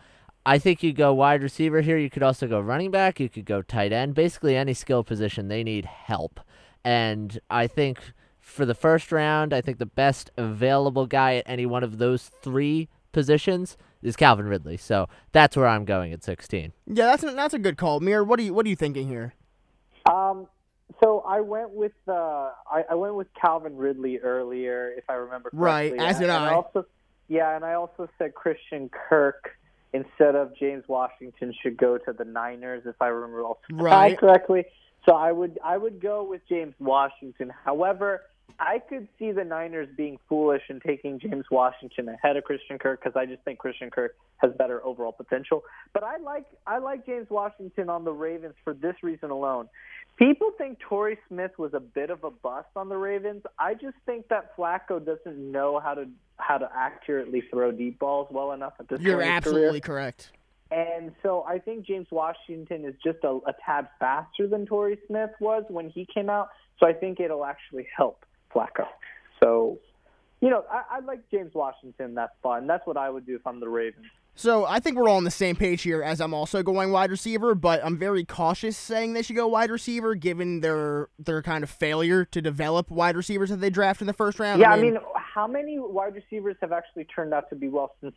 I 0.46 0.58
think 0.58 0.82
you 0.82 0.92
go 0.92 1.12
wide 1.14 1.42
receiver 1.42 1.80
here. 1.82 1.98
You 1.98 2.10
could 2.10 2.22
also 2.22 2.46
go 2.46 2.58
running 2.58 2.90
back. 2.90 3.20
You 3.20 3.28
could 3.28 3.44
go 3.44 3.60
tight 3.62 3.92
end. 3.92 4.14
Basically, 4.14 4.56
any 4.56 4.74
skill 4.74 5.04
position, 5.04 5.48
they 5.48 5.62
need 5.62 5.84
help. 5.84 6.40
And 6.84 7.38
I 7.50 7.66
think 7.66 7.98
for 8.54 8.64
the 8.64 8.74
first 8.74 9.10
round, 9.10 9.52
I 9.52 9.60
think 9.60 9.78
the 9.78 9.86
best 9.86 10.30
available 10.36 11.06
guy 11.06 11.34
at 11.36 11.44
any 11.46 11.66
one 11.66 11.82
of 11.82 11.98
those 11.98 12.30
three 12.40 12.88
positions 13.12 13.76
is 14.00 14.14
Calvin 14.16 14.46
Ridley. 14.46 14.76
So 14.76 15.08
that's 15.32 15.56
where 15.56 15.66
I'm 15.66 15.84
going 15.84 16.12
at 16.12 16.22
16. 16.22 16.72
Yeah, 16.86 17.06
that's 17.06 17.24
a, 17.24 17.32
that's 17.32 17.54
a 17.54 17.58
good 17.58 17.76
call. 17.76 17.98
Mir, 18.00 18.22
what 18.22 18.38
are 18.38 18.42
you 18.42 18.54
what 18.54 18.64
are 18.64 18.68
you 18.68 18.76
thinking 18.76 19.08
here? 19.08 19.34
Um, 20.08 20.46
so 21.02 21.24
I 21.26 21.40
went 21.40 21.70
with 21.70 21.92
uh, 22.06 22.12
I, 22.70 22.84
I 22.90 22.94
went 22.94 23.16
with 23.16 23.26
Calvin 23.40 23.76
Ridley 23.76 24.18
earlier, 24.18 24.92
if 24.96 25.04
I 25.08 25.14
remember 25.14 25.50
Right, 25.52 25.90
correctly. 25.90 26.06
as 26.06 26.18
did 26.18 26.30
and 26.30 26.44
I. 26.44 26.54
also, 26.54 26.86
yeah, 27.28 27.56
and 27.56 27.64
I 27.64 27.74
also 27.74 28.08
said 28.18 28.34
Christian 28.34 28.88
Kirk 29.08 29.50
instead 29.92 30.36
of 30.36 30.56
James 30.56 30.84
Washington 30.86 31.52
should 31.62 31.76
go 31.76 31.98
to 31.98 32.12
the 32.12 32.24
Niners, 32.24 32.82
if 32.86 32.96
I 33.00 33.06
remember 33.08 33.42
also 33.42 33.60
Right. 33.72 34.16
correctly. 34.18 34.64
So 35.08 35.14
I 35.16 35.32
would 35.32 35.58
I 35.64 35.76
would 35.76 36.00
go 36.00 36.22
with 36.24 36.42
James 36.48 36.74
Washington. 36.78 37.50
However, 37.64 38.22
I 38.58 38.78
could 38.78 39.08
see 39.18 39.32
the 39.32 39.44
Niners 39.44 39.88
being 39.96 40.18
foolish 40.28 40.62
and 40.68 40.80
taking 40.80 41.18
James 41.18 41.44
Washington 41.50 42.08
ahead 42.08 42.36
of 42.36 42.44
Christian 42.44 42.78
Kirk 42.78 43.02
because 43.02 43.16
I 43.16 43.26
just 43.26 43.42
think 43.42 43.58
Christian 43.58 43.90
Kirk 43.90 44.16
has 44.38 44.52
better 44.56 44.84
overall 44.84 45.12
potential. 45.12 45.64
But 45.92 46.04
I 46.04 46.18
like 46.18 46.44
I 46.66 46.78
like 46.78 47.04
James 47.04 47.26
Washington 47.30 47.88
on 47.88 48.04
the 48.04 48.12
Ravens 48.12 48.54
for 48.62 48.72
this 48.72 48.94
reason 49.02 49.30
alone. 49.30 49.68
People 50.16 50.52
think 50.56 50.78
Torrey 50.78 51.18
Smith 51.28 51.50
was 51.58 51.74
a 51.74 51.80
bit 51.80 52.10
of 52.10 52.22
a 52.22 52.30
bust 52.30 52.68
on 52.76 52.88
the 52.88 52.96
Ravens. 52.96 53.42
I 53.58 53.74
just 53.74 53.96
think 54.06 54.28
that 54.28 54.56
Flacco 54.56 55.04
doesn't 55.04 55.36
know 55.36 55.80
how 55.80 55.94
to 55.94 56.06
how 56.36 56.58
to 56.58 56.68
accurately 56.74 57.42
throw 57.50 57.72
deep 57.72 57.98
balls 57.98 58.28
well 58.30 58.52
enough 58.52 58.74
at 58.78 58.88
this 58.88 59.00
You're 59.00 59.14
point 59.14 59.24
career. 59.24 59.36
absolutely 59.36 59.80
correct. 59.80 60.30
And 60.70 61.12
so 61.22 61.44
I 61.46 61.58
think 61.58 61.86
James 61.86 62.08
Washington 62.10 62.84
is 62.84 62.94
just 63.04 63.18
a, 63.24 63.38
a 63.46 63.54
tad 63.64 63.88
faster 63.98 64.46
than 64.46 64.66
Torrey 64.66 64.98
Smith 65.06 65.30
was 65.40 65.64
when 65.68 65.90
he 65.90 66.06
came 66.12 66.30
out. 66.30 66.48
So 66.78 66.86
I 66.86 66.92
think 66.92 67.20
it'll 67.20 67.44
actually 67.44 67.86
help 67.96 68.24
Flacco. 68.54 68.86
So, 69.42 69.78
you 70.40 70.50
know, 70.50 70.64
I, 70.70 70.96
I 70.96 71.00
like 71.00 71.20
James 71.30 71.52
Washington 71.54 72.14
That's 72.14 72.32
and 72.44 72.68
that's 72.68 72.86
what 72.86 72.96
I 72.96 73.10
would 73.10 73.26
do 73.26 73.34
if 73.36 73.46
I'm 73.46 73.60
the 73.60 73.68
Ravens. 73.68 74.06
So 74.36 74.64
I 74.64 74.80
think 74.80 74.96
we're 74.96 75.08
all 75.08 75.16
on 75.16 75.24
the 75.24 75.30
same 75.30 75.54
page 75.54 75.82
here 75.82 76.02
as 76.02 76.20
I'm 76.20 76.34
also 76.34 76.62
going 76.62 76.90
wide 76.90 77.10
receiver, 77.10 77.54
but 77.54 77.84
I'm 77.84 77.96
very 77.96 78.24
cautious 78.24 78.76
saying 78.76 79.12
they 79.12 79.22
should 79.22 79.36
go 79.36 79.46
wide 79.46 79.70
receiver 79.70 80.16
given 80.16 80.60
their 80.60 81.08
their 81.20 81.40
kind 81.40 81.62
of 81.62 81.70
failure 81.70 82.24
to 82.26 82.42
develop 82.42 82.90
wide 82.90 83.16
receivers 83.16 83.50
that 83.50 83.60
they 83.60 83.70
draft 83.70 84.00
in 84.00 84.08
the 84.08 84.12
first 84.12 84.40
round. 84.40 84.60
Yeah, 84.60 84.72
I 84.72 84.80
mean, 84.80 84.98
how 85.14 85.46
many 85.46 85.78
wide 85.78 86.14
receivers 86.14 86.56
have 86.60 86.72
actually 86.72 87.04
turned 87.04 87.32
out 87.32 87.48
to 87.50 87.56
be 87.56 87.68
well 87.68 87.94
since 88.00 88.14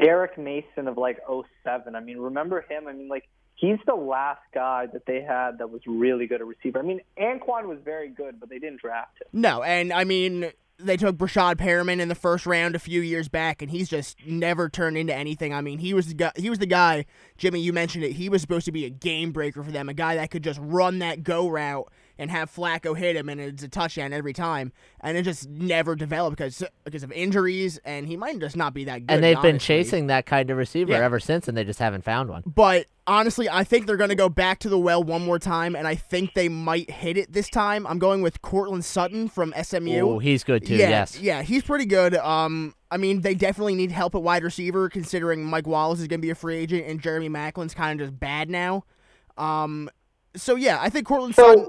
Derrick 0.00 0.38
Mason 0.38 0.86
of 0.86 0.96
like 0.96 1.18
'07? 1.64 1.96
I 1.96 2.00
mean, 2.00 2.18
remember 2.18 2.64
him? 2.68 2.86
I 2.86 2.92
mean, 2.92 3.08
like 3.08 3.28
he's 3.62 3.78
the 3.86 3.94
last 3.94 4.42
guy 4.52 4.86
that 4.92 5.06
they 5.06 5.22
had 5.22 5.58
that 5.58 5.70
was 5.70 5.80
really 5.86 6.26
good 6.26 6.40
at 6.40 6.46
receiver. 6.46 6.80
I 6.80 6.82
mean, 6.82 7.00
Anquan 7.16 7.66
was 7.66 7.78
very 7.82 8.08
good, 8.08 8.40
but 8.40 8.50
they 8.50 8.58
didn't 8.58 8.80
draft 8.80 9.20
him. 9.20 9.28
No, 9.32 9.62
and 9.62 9.92
I 9.92 10.04
mean 10.04 10.50
they 10.78 10.96
took 10.96 11.16
Breshad 11.16 11.56
Perriman 11.56 12.00
in 12.00 12.08
the 12.08 12.14
first 12.14 12.44
round 12.44 12.74
a 12.74 12.78
few 12.78 13.00
years 13.00 13.28
back, 13.28 13.62
and 13.62 13.70
he's 13.70 13.88
just 13.88 14.18
never 14.26 14.68
turned 14.68 14.98
into 14.98 15.14
anything. 15.14 15.54
I 15.54 15.60
mean, 15.60 15.78
he 15.78 15.94
was 15.94 16.08
the 16.08 16.14
guy. 16.14 16.32
He 16.36 16.50
was 16.50 16.58
the 16.58 16.66
guy. 16.66 17.06
Jimmy, 17.38 17.60
you 17.60 17.72
mentioned 17.72 18.04
it. 18.04 18.12
He 18.12 18.28
was 18.28 18.42
supposed 18.42 18.66
to 18.66 18.72
be 18.72 18.84
a 18.84 18.90
game 18.90 19.32
breaker 19.32 19.62
for 19.62 19.70
them, 19.70 19.88
a 19.88 19.94
guy 19.94 20.16
that 20.16 20.30
could 20.30 20.42
just 20.42 20.60
run 20.60 20.98
that 20.98 21.22
go 21.22 21.48
route 21.48 21.90
and 22.18 22.30
have 22.30 22.50
Flacco 22.54 22.96
hit 22.96 23.16
him, 23.16 23.28
and 23.28 23.40
it's 23.40 23.62
a 23.62 23.68
touchdown 23.68 24.12
every 24.12 24.32
time. 24.32 24.72
And 25.00 25.16
it 25.16 25.22
just 25.22 25.48
never 25.48 25.94
developed 25.96 26.36
because 26.36 26.62
because 26.84 27.02
of 27.02 27.10
injuries, 27.12 27.78
and 27.84 28.06
he 28.06 28.16
might 28.16 28.38
just 28.38 28.56
not 28.56 28.74
be 28.74 28.84
that 28.84 29.06
good. 29.06 29.14
and 29.14 29.24
they've 29.24 29.40
been 29.42 29.58
chasing 29.58 30.06
that 30.08 30.26
kind 30.26 30.50
of 30.50 30.56
receiver 30.56 30.92
Yeah. 30.92 31.04
ever 31.04 31.18
since, 31.20 31.48
and 31.48 31.56
they 31.56 31.64
just 31.64 31.78
haven't 31.78 32.04
found 32.04 32.28
one. 32.28 32.42
But 32.46 32.86
honestly, 33.06 33.48
I 33.48 33.64
think 33.64 33.86
they're 33.86 33.96
going 33.96 34.10
to 34.10 34.14
go 34.16 34.28
back 34.28 34.58
to 34.60 34.68
the 34.68 34.78
well 34.78 35.02
one 35.02 35.22
more 35.22 35.38
time, 35.38 35.74
and 35.74 35.88
I 35.88 35.94
think 35.94 36.34
they 36.34 36.48
might 36.48 36.90
hit 36.90 37.16
it 37.16 37.32
this 37.32 37.48
time. 37.48 37.86
I'm 37.86 37.98
going 37.98 38.22
with 38.22 38.42
Courtland 38.42 38.84
Sutton 38.84 39.28
from 39.28 39.52
SMU. 39.60 40.00
Oh, 40.00 40.18
he's 40.18 40.44
good 40.44 40.64
too. 40.66 40.76
yeah, 40.76 40.88
yes. 40.90 41.18
yeah, 41.20 41.42
he's 41.42 41.62
pretty 41.62 41.86
good. 41.86 42.14
Um, 42.16 42.74
I 42.90 42.98
mean, 42.98 43.22
they 43.22 43.34
definitely 43.34 43.74
need 43.74 43.90
help 43.90 44.14
at 44.14 44.22
wide 44.22 44.44
receiver, 44.44 44.88
considering 44.88 45.44
Mike 45.44 45.66
Wallace 45.66 45.98
is 46.00 46.06
going 46.08 46.20
to 46.20 46.22
be 46.26 46.30
a 46.30 46.34
free 46.34 46.56
agent 46.56 46.86
and 46.86 47.00
Jeremy 47.00 47.28
Maclin's 47.30 47.74
kind 47.74 48.00
of 48.00 48.06
just 48.08 48.20
bad 48.20 48.50
now. 48.50 48.84
Um, 49.38 49.88
so 50.36 50.56
yeah, 50.56 50.78
I 50.80 50.90
think 50.90 51.06
Courtland 51.06 51.34
Sutton. 51.34 51.66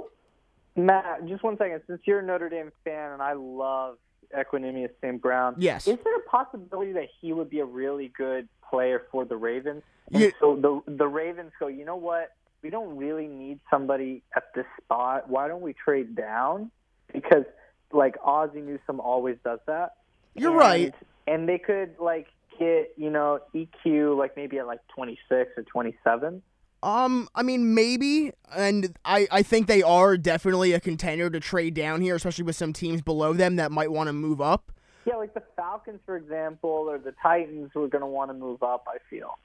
Matt, 0.76 1.26
just 1.28 1.44
one 1.44 1.58
second. 1.58 1.82
Since 1.88 2.02
you're 2.06 2.20
a 2.20 2.24
Notre 2.24 2.50
Dame 2.50 2.72
fan 2.84 3.12
and 3.12 3.22
I 3.22 3.34
love 3.34 3.98
Equanimeous 4.36 4.90
St. 5.02 5.22
Brown, 5.22 5.56
Yes. 5.58 5.88
is 5.88 5.98
there 6.04 6.16
a 6.16 6.22
possibility 6.30 6.94
that 6.94 7.08
he 7.22 7.34
would 7.34 7.50
be 7.50 7.60
a 7.60 7.66
really 7.66 8.08
good 8.10 8.48
player 8.68 9.04
for 9.12 9.26
the 9.26 9.38
Ravens? 9.38 9.84
Yeah. 10.10 10.30
so 10.40 10.56
the 10.56 10.82
the 10.92 11.08
Ravens 11.08 11.52
go, 11.60 11.68
you 11.68 11.86
know 11.86 11.96
what? 11.96 12.32
We 12.62 12.70
don't 12.70 12.98
really 12.98 13.28
need 13.28 13.60
somebody 13.70 14.24
at 14.36 14.54
this 14.54 14.66
spot. 14.82 15.30
Why 15.30 15.48
don't 15.48 15.62
we 15.62 15.74
trade 15.74 16.16
down? 16.16 16.72
Because 17.12 17.46
like 17.92 18.16
Ozzie 18.24 18.62
Newsome 18.62 19.00
always 19.00 19.38
does 19.46 19.60
that. 19.68 19.94
You're 20.36 20.52
And- 20.52 20.60
right. 20.60 20.96
And 21.28 21.48
they 21.48 21.58
could 21.60 21.96
like 22.00 22.28
get 22.60 22.94
you 22.98 23.10
know 23.12 23.40
EQ 23.54 24.18
like 24.18 24.36
maybe 24.36 24.60
at 24.60 24.68
like 24.68 24.80
26 24.96 25.52
or 25.58 25.64
27. 25.64 26.42
Um, 26.84 27.30
I 27.34 27.44
mean, 27.44 27.74
maybe, 27.74 28.32
and 28.54 28.94
I, 29.06 29.26
I 29.32 29.42
think 29.42 29.68
they 29.68 29.82
are 29.82 30.18
definitely 30.18 30.74
a 30.74 30.82
contender 30.82 31.30
to 31.30 31.40
trade 31.40 31.74
down 31.76 32.02
here, 32.02 32.16
especially 32.16 32.44
with 32.44 32.58
some 32.58 32.74
teams 32.74 33.02
below 33.02 33.32
them 33.32 33.56
that 33.56 33.72
might 33.72 33.90
want 33.90 34.08
to 34.08 34.14
move 34.14 34.42
up. 34.42 34.70
Yeah, 35.06 35.16
like 35.16 35.34
the 35.34 35.44
Falcons, 35.56 36.02
for 36.06 36.18
example, 36.18 36.70
or 36.70 36.98
the 36.98 37.14
Titans 37.24 37.72
who 37.74 37.84
are 37.84 37.88
going 37.88 38.02
to 38.02 38.08
want 38.08 38.32
to 38.32 38.34
move 38.34 38.64
up. 38.64 38.86
I 38.88 38.98
feel. 39.10 39.38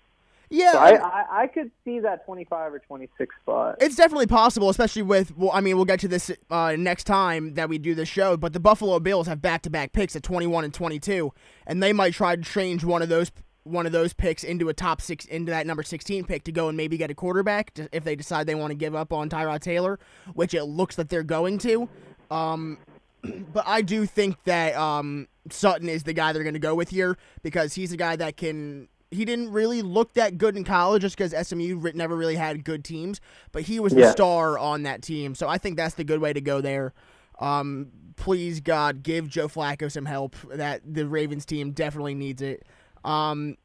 Yeah, 0.50 0.73
So 0.73 0.78
I, 0.78 0.90
I 0.92 1.42
I 1.42 1.47
could 1.47 1.71
see 1.85 1.99
that 2.00 2.25
25 2.25 2.75
or 2.75 2.78
26 2.78 3.35
spot. 3.42 3.76
It's 3.80 3.97
definitely 3.97 4.26
possible, 4.26 4.71
especially 4.71 5.02
with. 5.02 5.37
Well, 5.37 5.50
I 5.52 5.61
mean, 5.61 5.76
we'll 5.76 5.85
get 5.85 6.00
to 6.00 6.09
this 6.09 6.30
uh, 6.50 6.75
next 6.78 7.04
time 7.04 7.54
that 7.54 7.68
we 7.68 7.78
do 7.78 7.95
this 7.95 8.09
show. 8.09 8.37
But 8.37 8.52
the 8.52 8.61
Buffalo 8.61 8.99
Bills 8.99 9.26
have 9.26 9.42
back-to-back 9.42 9.92
picks 9.92 10.16
at 10.16 10.23
21 10.23 10.64
and 10.64 10.73
22, 10.73 11.33
and 11.66 11.83
they 11.83 11.92
might 11.92 12.14
try 12.14 12.35
to 12.35 12.42
change 12.42 12.83
one 12.83 13.02
of 13.02 13.09
those 13.09 13.30
one 13.68 13.87
of 13.87 13.92
those 13.92 14.12
picks 14.12 14.44
into 14.44 14.68
a 14.68 14.75
top 14.75 15.00
six 15.00 15.25
into 15.26 15.50
that 15.50 15.66
number 15.66 15.82
16 15.82 16.25
pick 16.25 16.44
to 16.44 16.52
go 16.52 16.68
and 16.68 16.76
maybe 16.76 16.96
get 16.96 17.10
a 17.10 17.14
quarterback 17.14 17.72
to- 17.75 17.88
if 17.92 18.04
they 18.04 18.16
decide 18.16 18.46
they 18.46 18.54
want 18.54 18.70
to 18.70 18.76
give 18.76 18.94
up 18.94 19.12
on 19.12 19.28
Tyrod 19.28 19.60
Taylor, 19.60 19.98
which 20.34 20.54
it 20.54 20.64
looks 20.64 20.96
that 20.96 21.08
they're 21.08 21.22
going 21.22 21.58
to. 21.58 21.88
Um, 22.30 22.78
but 23.52 23.64
I 23.66 23.82
do 23.82 24.06
think 24.06 24.42
that 24.44 24.75
um, 24.76 25.28
Sutton 25.50 25.88
is 25.88 26.04
the 26.04 26.12
guy 26.12 26.32
they're 26.32 26.42
going 26.42 26.54
to 26.54 26.58
go 26.60 26.75
with 26.75 26.90
here 26.90 27.16
because 27.42 27.75
he's 27.75 27.92
a 27.92 27.96
guy 27.96 28.16
that 28.16 28.37
can. 28.37 28.88
He 29.10 29.25
didn't 29.25 29.50
really 29.52 29.80
look 29.80 30.12
that 30.14 30.37
good 30.37 30.54
in 30.54 30.64
college 30.64 31.00
just 31.00 31.16
because 31.16 31.34
SMU 31.48 31.80
never 31.94 32.14
really 32.14 32.37
had 32.37 32.62
good 32.62 32.84
teams, 32.84 33.22
but 33.52 33.62
he 33.62 33.80
was 33.80 33.94
the 33.94 34.02
star 34.12 34.58
on 34.58 34.82
that 34.82 35.00
team. 35.00 35.34
So 35.34 35.48
I 35.48 35.56
think 35.56 35.78
that's 35.78 35.94
the 35.94 36.04
good 36.04 36.20
way 36.20 36.34
to 36.34 36.42
go 36.42 36.60
there. 36.60 36.92
Um, 37.38 37.90
please 38.16 38.60
God, 38.60 39.02
give 39.02 39.26
Joe 39.26 39.48
Flacco 39.48 39.90
some 39.90 40.04
help. 40.04 40.37
That 40.52 40.82
the 40.84 41.06
Ravens 41.06 41.46
team 41.46 41.70
definitely 41.70 42.14
needs 42.14 42.42
it. 42.42 42.66
Um, 43.04 43.56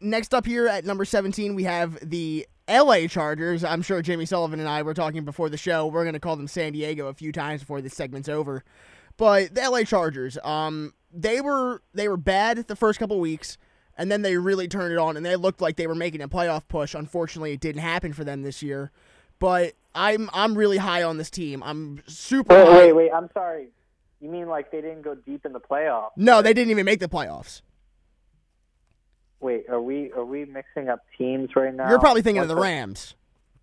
next 0.00 0.34
up 0.34 0.46
here 0.46 0.66
at 0.68 0.84
number 0.84 1.04
17, 1.04 1.54
we 1.54 1.64
have 1.64 1.98
the 2.08 2.46
LA 2.68 3.06
Chargers. 3.06 3.64
I'm 3.64 3.82
sure 3.82 4.02
Jamie 4.02 4.26
Sullivan 4.26 4.60
and 4.60 4.68
I 4.68 4.82
were 4.82 4.94
talking 4.94 5.24
before 5.24 5.48
the 5.48 5.56
show. 5.56 5.86
We're 5.86 6.04
going 6.04 6.14
to 6.14 6.20
call 6.20 6.36
them 6.36 6.48
San 6.48 6.72
Diego 6.72 7.08
a 7.08 7.14
few 7.14 7.32
times 7.32 7.60
before 7.60 7.80
this 7.80 7.94
segment's 7.94 8.28
over. 8.28 8.64
But 9.16 9.54
the 9.54 9.68
LA 9.68 9.82
Chargers, 9.84 10.38
um, 10.42 10.94
they 11.12 11.40
were 11.40 11.82
they 11.92 12.08
were 12.08 12.16
bad 12.16 12.56
the 12.68 12.76
first 12.76 12.98
couple 12.98 13.20
weeks, 13.20 13.58
and 13.98 14.10
then 14.10 14.22
they 14.22 14.36
really 14.38 14.68
turned 14.68 14.92
it 14.92 14.98
on, 14.98 15.16
and 15.16 15.24
they 15.26 15.36
looked 15.36 15.60
like 15.60 15.76
they 15.76 15.86
were 15.86 15.94
making 15.94 16.22
a 16.22 16.28
playoff 16.28 16.66
push. 16.66 16.94
Unfortunately, 16.94 17.52
it 17.52 17.60
didn't 17.60 17.82
happen 17.82 18.12
for 18.14 18.24
them 18.24 18.42
this 18.42 18.62
year. 18.62 18.90
But 19.38 19.74
I'm 19.94 20.30
I'm 20.32 20.56
really 20.56 20.78
high 20.78 21.02
on 21.02 21.18
this 21.18 21.28
team. 21.28 21.62
I'm 21.62 22.02
super 22.06 22.54
Wait, 22.54 22.64
high. 22.66 22.76
wait, 22.78 22.92
wait. 22.94 23.10
I'm 23.12 23.28
sorry. 23.34 23.68
You 24.20 24.30
mean 24.30 24.48
like 24.48 24.70
they 24.70 24.80
didn't 24.80 25.02
go 25.02 25.14
deep 25.14 25.44
in 25.44 25.52
the 25.52 25.60
playoffs? 25.60 26.10
No, 26.16 26.40
they 26.40 26.54
didn't 26.54 26.70
even 26.70 26.86
make 26.86 27.00
the 27.00 27.08
playoffs. 27.08 27.60
Wait, 29.42 29.68
are 29.68 29.82
we 29.82 30.12
are 30.12 30.24
we 30.24 30.44
mixing 30.44 30.88
up 30.88 31.04
teams 31.18 31.50
right 31.56 31.74
now? 31.74 31.88
You're 31.90 31.98
probably 31.98 32.22
thinking 32.22 32.42
of 32.42 32.48
the 32.48 32.56
Rams. 32.56 33.14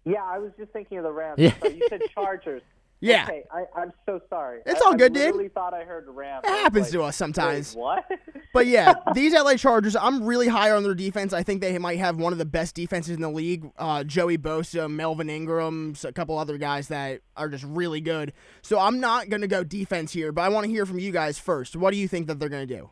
Yeah, 0.06 0.24
I 0.24 0.38
was 0.38 0.52
just 0.58 0.72
thinking 0.72 0.98
of 0.98 1.06
the 1.06 1.12
Rams. 1.12 1.40
Yeah. 1.40 1.54
You 1.64 1.88
said 1.90 2.02
Chargers. 2.14 2.62
Yeah. 3.02 3.24
Okay, 3.24 3.44
I, 3.50 3.64
I'm 3.80 3.94
so 4.06 4.20
sorry. 4.30 4.60
It's 4.66 4.82
I, 4.82 4.86
all 4.86 4.94
I 4.94 4.98
good, 4.98 5.14
dude. 5.14 5.24
literally 5.28 5.48
thought 5.48 5.74
I 5.74 5.86
heard 5.86 6.06
Rams. 6.10 6.44
It 6.44 6.50
happens 6.50 6.88
like, 6.88 6.92
to 6.92 7.04
us 7.04 7.16
sometimes. 7.16 7.74
What? 7.74 8.04
But 8.54 8.68
yeah, 8.68 8.94
these 9.14 9.34
LA 9.34 9.56
Chargers, 9.56 9.96
I'm 9.96 10.26
really 10.26 10.50
high 10.50 10.72
on 10.72 10.84
their 10.84 10.94
defense. 10.94 11.32
I 11.32 11.42
think 11.42 11.62
they 11.62 11.78
might 11.78 12.00
have 12.00 12.18
one 12.18 12.34
of 12.34 12.40
the 12.40 12.46
best 12.46 12.76
defenses 12.76 13.16
in 13.16 13.22
the 13.22 13.30
league. 13.30 13.72
Uh, 13.78 14.04
Joey 14.04 14.38
Bosa, 14.38 14.92
Melvin 14.92 15.30
Ingram, 15.30 15.96
a 16.04 16.12
couple 16.12 16.38
other 16.38 16.58
guys 16.58 16.90
that 16.90 17.22
are 17.38 17.48
just 17.48 17.64
really 17.64 18.02
good. 18.02 18.34
So 18.64 18.78
I'm 18.78 19.00
not 19.00 19.30
going 19.30 19.44
to 19.44 19.48
go 19.48 19.64
defense 19.64 20.12
here, 20.12 20.34
but 20.34 20.42
I 20.42 20.50
want 20.50 20.66
to 20.66 20.70
hear 20.70 20.86
from 20.86 21.00
you 21.00 21.14
guys 21.14 21.40
first. 21.40 21.78
What 21.78 21.92
do 21.92 21.98
you 21.98 22.10
think 22.10 22.28
that 22.28 22.38
they're 22.38 22.50
going 22.50 22.68
to 22.68 22.76
do? 22.76 22.90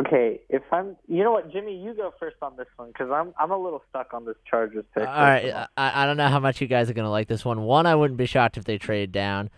Okay, 0.00 0.40
if 0.48 0.62
I'm, 0.70 0.96
you 1.08 1.24
know 1.24 1.32
what, 1.32 1.50
Jimmy, 1.50 1.76
you 1.76 1.92
go 1.92 2.14
first 2.20 2.36
on 2.40 2.56
this 2.56 2.68
one 2.76 2.88
because 2.88 3.10
I'm 3.10 3.34
I'm 3.38 3.50
a 3.50 3.58
little 3.58 3.82
stuck 3.88 4.14
on 4.14 4.24
this 4.24 4.36
Chargers 4.48 4.84
pick. 4.94 5.06
All 5.06 5.12
right, 5.12 5.52
I, 5.76 6.02
I 6.02 6.06
don't 6.06 6.16
know 6.16 6.28
how 6.28 6.38
much 6.38 6.60
you 6.60 6.68
guys 6.68 6.88
are 6.88 6.92
gonna 6.94 7.10
like 7.10 7.26
this 7.26 7.44
one. 7.44 7.62
One, 7.62 7.84
I 7.84 7.96
wouldn't 7.96 8.16
be 8.16 8.26
shocked 8.26 8.56
if 8.56 8.64
they 8.64 8.78
trade 8.78 9.10
down. 9.10 9.50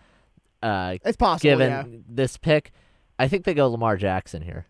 Uh, 0.63 0.97
It's 1.05 1.15
possible. 1.17 1.49
given 1.49 1.69
yeah. 1.69 1.99
this 2.09 2.37
pick, 2.37 2.71
I 3.19 3.27
think 3.27 3.45
they 3.45 3.53
go 3.53 3.69
Lamar 3.69 3.97
Jackson 3.97 4.41
here. 4.41 4.65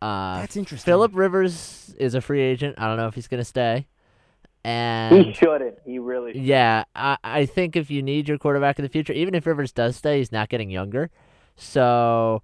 Uh, 0.00 0.40
That's 0.40 0.56
interesting. 0.56 0.90
Philip 0.90 1.10
Rivers 1.14 1.94
is 1.98 2.14
a 2.14 2.20
free 2.20 2.40
agent. 2.40 2.76
I 2.78 2.86
don't 2.86 2.96
know 2.96 3.08
if 3.08 3.14
he's 3.14 3.26
gonna 3.28 3.44
stay. 3.44 3.88
And 4.62 5.24
he 5.26 5.32
shouldn't. 5.32 5.78
He 5.84 5.98
really. 5.98 6.34
Should. 6.34 6.42
yeah, 6.42 6.84
I, 6.94 7.16
I 7.24 7.46
think 7.46 7.74
if 7.74 7.90
you 7.90 8.02
need 8.02 8.28
your 8.28 8.38
quarterback 8.38 8.78
in 8.78 8.84
the 8.84 8.88
future, 8.88 9.12
even 9.12 9.34
if 9.34 9.44
Rivers 9.46 9.72
does 9.72 9.96
stay, 9.96 10.18
he's 10.18 10.30
not 10.30 10.48
getting 10.50 10.70
younger. 10.70 11.10
So 11.56 12.42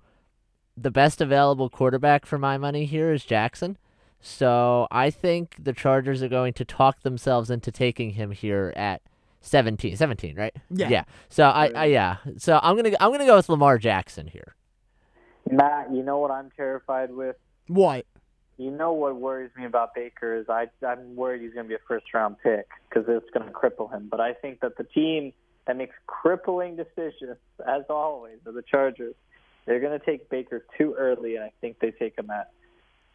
the 0.77 0.91
best 0.91 1.21
available 1.21 1.71
quarterback 1.71 2.27
for 2.27 2.39
my 2.39 2.59
money 2.59 2.85
here 2.85 3.13
is 3.13 3.25
Jackson. 3.25 3.79
So 4.21 4.89
I 4.91 5.11
think 5.11 5.57
the 5.59 5.73
Chargers 5.73 6.23
are 6.23 6.29
going 6.29 6.53
to 6.55 6.65
talk 6.65 7.03
themselves 7.03 7.51
into 7.51 7.71
taking 7.71 8.11
him 8.11 8.31
here 8.31 8.73
at 8.77 9.03
17, 9.41 9.97
17, 9.97 10.37
right? 10.37 10.55
Yeah. 10.71 10.89
Yeah. 10.89 11.05
So 11.29 11.45
I, 11.45 11.67
I 11.69 11.85
yeah. 11.87 12.17
So 12.39 12.59
I'm 12.63 12.77
going 12.77 12.91
to 12.91 13.03
I'm 13.03 13.11
going 13.11 13.21
to 13.21 13.27
go 13.27 13.37
with 13.37 13.49
Lamar 13.49 13.79
Jackson 13.79 14.27
here. 14.27 14.55
Matt, 15.51 15.93
you 15.93 16.03
know 16.03 16.19
what 16.19 16.31
I'm 16.31 16.51
terrified 16.57 17.13
with? 17.13 17.37
What? 17.69 18.07
You 18.59 18.71
know 18.71 18.93
what 18.93 19.17
worries 19.17 19.51
me 19.57 19.67
about 19.67 19.95
Baker 19.95 20.35
is 20.35 20.47
I 20.49 20.67
I'm 20.87 21.15
worried 21.15 21.43
he's 21.43 21.53
going 21.53 21.67
to 21.67 21.69
be 21.69 21.75
a 21.75 21.87
first 21.87 22.07
round 22.13 22.37
pick 22.43 22.67
because 22.89 23.05
it's 23.09 23.31
going 23.33 23.47
to 23.47 23.53
cripple 23.53 23.93
him. 23.93 24.09
But 24.11 24.21
I 24.21 24.33
think 24.33 24.61
that 24.61 24.77
the 24.77 24.85
team 24.85 25.33
that 25.67 25.77
makes 25.77 25.95
crippling 26.07 26.77
decisions, 26.77 27.37
as 27.67 27.83
always, 27.91 28.39
are 28.47 28.53
the 28.53 28.63
Chargers. 28.63 29.15
They're 29.67 29.81
going 29.81 29.99
to 29.99 30.05
take 30.05 30.29
Baker 30.31 30.65
too 30.79 30.95
early, 30.97 31.37
and 31.37 31.45
I 31.45 31.53
think 31.61 31.79
they 31.81 31.91
take 31.91 32.17
him 32.19 32.31
at. 32.31 32.51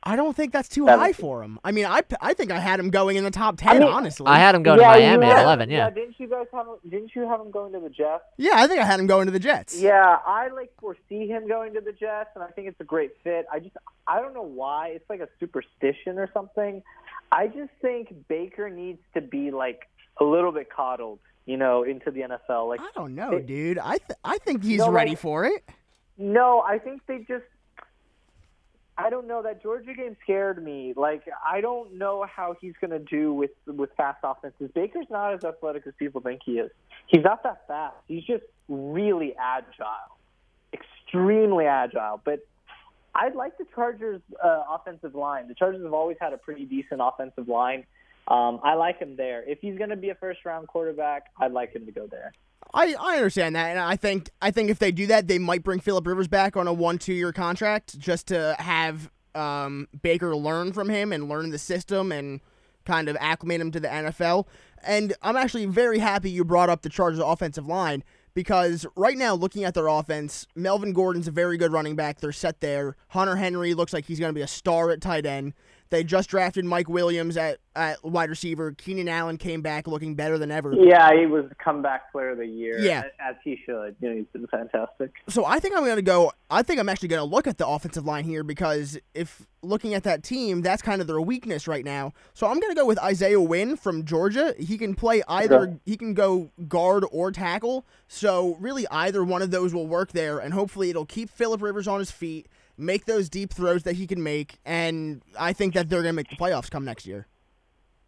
I 0.04 0.16
don't 0.16 0.36
think 0.36 0.52
that's 0.52 0.68
too 0.68 0.86
Seventeen. 0.86 1.00
high 1.06 1.14
for 1.14 1.44
him. 1.44 1.60
I 1.64 1.72
mean, 1.72 1.86
I, 1.86 2.02
I 2.20 2.34
think 2.34 2.50
I 2.52 2.60
had 2.60 2.80
him 2.80 2.90
going 2.90 3.18
in 3.18 3.24
the 3.24 3.30
top 3.30 3.58
10, 3.58 3.80
mean, 3.80 3.88
honestly. 3.88 4.26
I 4.26 4.40
had 4.40 4.56
him 4.56 4.64
going 4.64 4.80
yeah, 4.80 4.94
to 4.96 5.00
you 5.00 5.06
Miami 5.20 5.26
at 5.28 5.44
11, 5.44 5.70
yeah. 5.70 5.90
Didn't 5.92 6.16
you 6.20 6.28
guys 6.28 6.48
have? 6.52 6.66
him- 6.66 6.90
Didn't 6.90 7.12
you 7.16 7.28
have 7.28 7.40
him 7.40 7.52
going 7.52 7.72
to 7.74 7.80
the 7.80 7.90
Jets? 7.90 8.24
yeah, 8.38 8.54
I 8.56 8.66
think 8.68 8.82
I 8.82 8.86
had 8.86 9.00
him 9.00 9.06
going 9.06 9.28
to 9.28 9.32
the 9.32 9.38
Jets. 9.40 9.80
Yeah, 9.80 10.18
I 10.26 10.48
like 10.48 10.72
foresee 10.80 11.28
him 11.28 11.48
going 11.48 11.76
to 11.76 11.82
the 11.82 11.92
Jets, 11.92 12.32
and 12.34 12.44
I 12.44 12.48
think 12.48 12.68
it's 12.68 12.82
a 12.82 12.84
great 12.84 13.12
fit. 13.24 13.46
I 13.54 13.60
just 13.60 13.78
I 14.08 14.20
don't 14.20 14.34
know 14.34 14.42
why 14.42 14.88
it's 14.88 15.08
like 15.08 15.20
a 15.20 15.30
superstition 15.40 16.18
or 16.18 16.28
something. 16.34 16.82
I 17.32 17.46
just 17.46 17.70
think 17.84 18.28
Baker 18.28 18.72
needs 18.72 19.00
to 19.14 19.22
be 19.22 19.52
like 19.52 19.84
a 20.20 20.24
little 20.24 20.52
bit 20.52 20.70
coddled, 20.72 21.20
you 21.46 21.58
know, 21.58 21.84
into 21.84 22.10
the 22.10 22.22
NFL. 22.22 22.68
Like 22.70 22.82
I 22.82 22.90
don't 22.96 23.14
know, 23.14 23.34
It- 23.34 23.46
dude. 23.46 23.78
I 23.78 23.98
th- 23.98 24.18
I 24.24 24.40
think 24.40 24.64
he's 24.64 24.80
No, 24.80 24.86
like- 24.88 24.96
ready 24.96 25.16
for 25.16 25.46
it. 25.46 25.64
No, 26.22 26.62
I 26.62 26.80
think 26.80 27.02
they 27.08 27.20
just. 27.20 27.44
I 28.98 29.10
don't 29.10 29.28
know 29.28 29.42
that 29.42 29.64
Georgia 29.64 29.94
game 29.94 30.16
scared 30.24 30.64
me. 30.64 30.94
Like 30.96 31.24
I 31.46 31.62
don't 31.62 31.98
know 31.98 32.26
how 32.30 32.56
he's 32.60 32.74
going 32.80 32.92
to 32.92 33.00
do 33.00 33.34
with 33.34 33.52
with 33.66 33.90
fast 33.98 34.20
offenses. 34.24 34.70
Baker's 34.76 35.08
not 35.10 35.34
as 35.34 35.44
athletic 35.44 35.88
as 35.88 35.94
people 35.98 36.22
think 36.22 36.42
he 36.46 36.60
is. 36.60 36.70
He's 37.08 37.24
not 37.24 37.42
that 37.44 37.68
fast. 37.68 37.96
He's 38.08 38.24
just 38.24 38.44
really 38.68 39.34
agile, 39.36 40.18
extremely 40.74 41.66
agile. 41.66 42.22
But 42.24 42.46
I 43.16 43.30
like 43.30 43.58
the 43.58 43.66
Chargers' 43.76 44.22
uh, 44.44 44.64
offensive 44.70 45.16
line. 45.16 45.48
The 45.48 45.56
Chargers 45.56 45.84
have 45.84 45.94
always 45.94 46.18
had 46.20 46.34
a 46.34 46.38
pretty 46.38 46.66
decent 46.66 47.02
offensive 47.04 47.48
line. 47.48 47.86
Um, 48.28 48.60
I 48.64 48.76
like 48.76 49.00
him 49.00 49.16
there. 49.16 49.44
If 49.50 49.60
he's 49.62 49.78
going 49.78 49.90
to 49.90 49.96
be 49.96 50.10
a 50.10 50.16
first 50.16 50.46
round 50.46 50.68
quarterback, 50.68 51.24
I'd 51.40 51.52
like 51.52 51.76
him 51.76 51.86
to 51.86 51.92
go 51.92 52.08
there. 52.08 52.34
I, 52.74 52.96
I 53.00 53.18
understand 53.18 53.56
that, 53.56 53.70
and 53.72 53.80
I 53.80 53.96
think 53.96 54.30
I 54.42 54.52
think 54.52 54.70
if 54.70 54.80
they 54.80 54.92
do 54.92 55.08
that, 55.08 55.28
they 55.28 55.40
might 55.40 55.64
bring 55.64 55.80
Philip 55.80 56.08
Rivers 56.08 56.28
back 56.28 56.56
on 56.56 56.68
a 56.68 56.74
one 56.74 56.98
two 56.98 57.14
year 57.14 57.34
contract 57.34 58.00
just 58.00 58.28
to 58.28 58.56
have 58.60 59.12
um, 59.36 59.88
Baker 60.02 60.36
learn 60.36 60.74
from 60.74 60.90
him 60.90 61.12
and 61.12 61.28
learn 61.28 61.50
the 61.52 61.58
system 61.58 62.12
and 62.12 62.40
kind 62.86 63.10
of 63.10 63.18
acclimate 63.20 63.62
him 63.62 63.72
to 63.72 63.80
the 63.80 63.88
NFL. 63.88 64.48
And 64.84 65.14
I'm 65.22 65.38
actually 65.38 65.66
very 65.66 66.00
happy 66.00 66.32
you 66.32 66.44
brought 66.44 66.70
up 66.70 66.82
the 66.82 66.90
Chargers 66.90 67.20
offensive 67.20 67.68
line 67.68 68.04
because 68.34 68.86
right 68.96 69.18
now, 69.18 69.36
looking 69.36 69.64
at 69.64 69.74
their 69.74 69.88
offense, 69.88 70.48
Melvin 70.56 70.94
Gordon's 70.94 71.28
a 71.28 71.32
very 71.32 71.58
good 71.58 71.72
running 71.72 71.96
back. 71.96 72.20
They're 72.20 72.32
set 72.32 72.62
there. 72.62 72.96
Hunter 73.10 73.36
Henry 73.36 73.74
looks 73.74 73.94
like 73.94 74.06
he's 74.06 74.20
going 74.20 74.30
to 74.30 74.38
be 74.38 74.42
a 74.42 74.48
star 74.48 74.90
at 74.92 75.02
tight 75.02 75.26
end. 75.26 75.54
They 75.92 76.06
just 76.06 76.30
drafted 76.30 76.64
Mike 76.64 76.88
Williams 76.88 77.36
at, 77.36 77.60
at 77.76 78.02
wide 78.02 78.30
receiver. 78.30 78.72
Keenan 78.72 79.10
Allen 79.10 79.38
came 79.38 79.62
back 79.62 79.88
looking 79.88 80.16
better 80.16 80.38
than 80.38 80.50
ever. 80.50 80.74
Yeah, 80.74 81.12
he 81.14 81.26
was 81.26 81.50
the 81.50 81.56
comeback 81.56 82.14
player 82.14 82.30
of 82.30 82.38
the 82.38 82.48
year. 82.48 82.80
Yeah. 82.80 83.04
as 83.20 83.36
he 83.44 83.60
should. 83.66 83.98
You 84.00 84.10
know, 84.10 84.16
he's 84.16 84.26
been 84.32 84.48
fantastic. 84.48 85.12
So 85.28 85.44
I 85.44 85.60
think 85.60 85.76
I'm 85.76 85.84
going 85.84 85.98
to 85.98 86.02
go. 86.02 86.32
I 86.50 86.64
think 86.64 86.80
I'm 86.80 86.88
actually 86.88 87.10
going 87.10 87.20
to 87.20 87.26
look 87.26 87.46
at 87.46 87.58
the 87.58 87.68
offensive 87.68 88.06
line 88.06 88.24
here 88.24 88.46
because 88.46 88.98
if 89.14 89.46
looking 89.62 89.94
at 89.94 90.04
that 90.04 90.24
team, 90.24 90.62
that's 90.62 90.82
kind 90.82 91.02
of 91.02 91.08
their 91.08 91.20
weakness 91.20 91.68
right 91.68 91.84
now. 91.84 92.14
So 92.34 92.48
I'm 92.48 92.62
going 92.62 92.72
to 92.72 92.80
go 92.80 92.86
with 92.86 92.98
Isaiah 93.00 93.42
Wynn 93.42 93.76
from 93.76 94.06
Georgia. 94.06 94.56
He 94.58 94.78
can 94.78 94.96
play 94.96 95.24
either. 95.28 95.64
Okay. 95.64 95.78
He 95.86 95.98
can 95.98 96.14
go 96.14 96.52
guard 96.70 97.04
or 97.12 97.34
tackle. 97.34 97.86
So 98.08 98.56
really, 98.62 98.88
either 98.90 99.26
one 99.26 99.42
of 99.42 99.52
those 99.52 99.74
will 99.74 99.88
work 99.88 100.14
there, 100.14 100.40
and 100.40 100.54
hopefully 100.54 100.90
it'll 100.90 101.06
keep 101.06 101.30
Philip 101.30 101.62
Rivers 101.62 101.88
on 101.88 102.00
his 102.00 102.12
feet, 102.12 102.48
make 102.82 103.06
those 103.06 103.30
deep 103.30 103.54
throws 103.54 103.84
that 103.84 103.96
he 103.96 104.08
can 104.08 104.22
make, 104.22 104.60
and 104.66 105.22
I 105.40 105.54
think 105.54 105.74
that 105.76 105.90
they're 105.90 106.02
going 106.02 106.14
to 106.14 106.18
make 106.18 106.30
the 106.30 106.36
playoffs 106.36 106.70
come 106.70 106.84
next 106.84 107.06
year. 107.06 107.28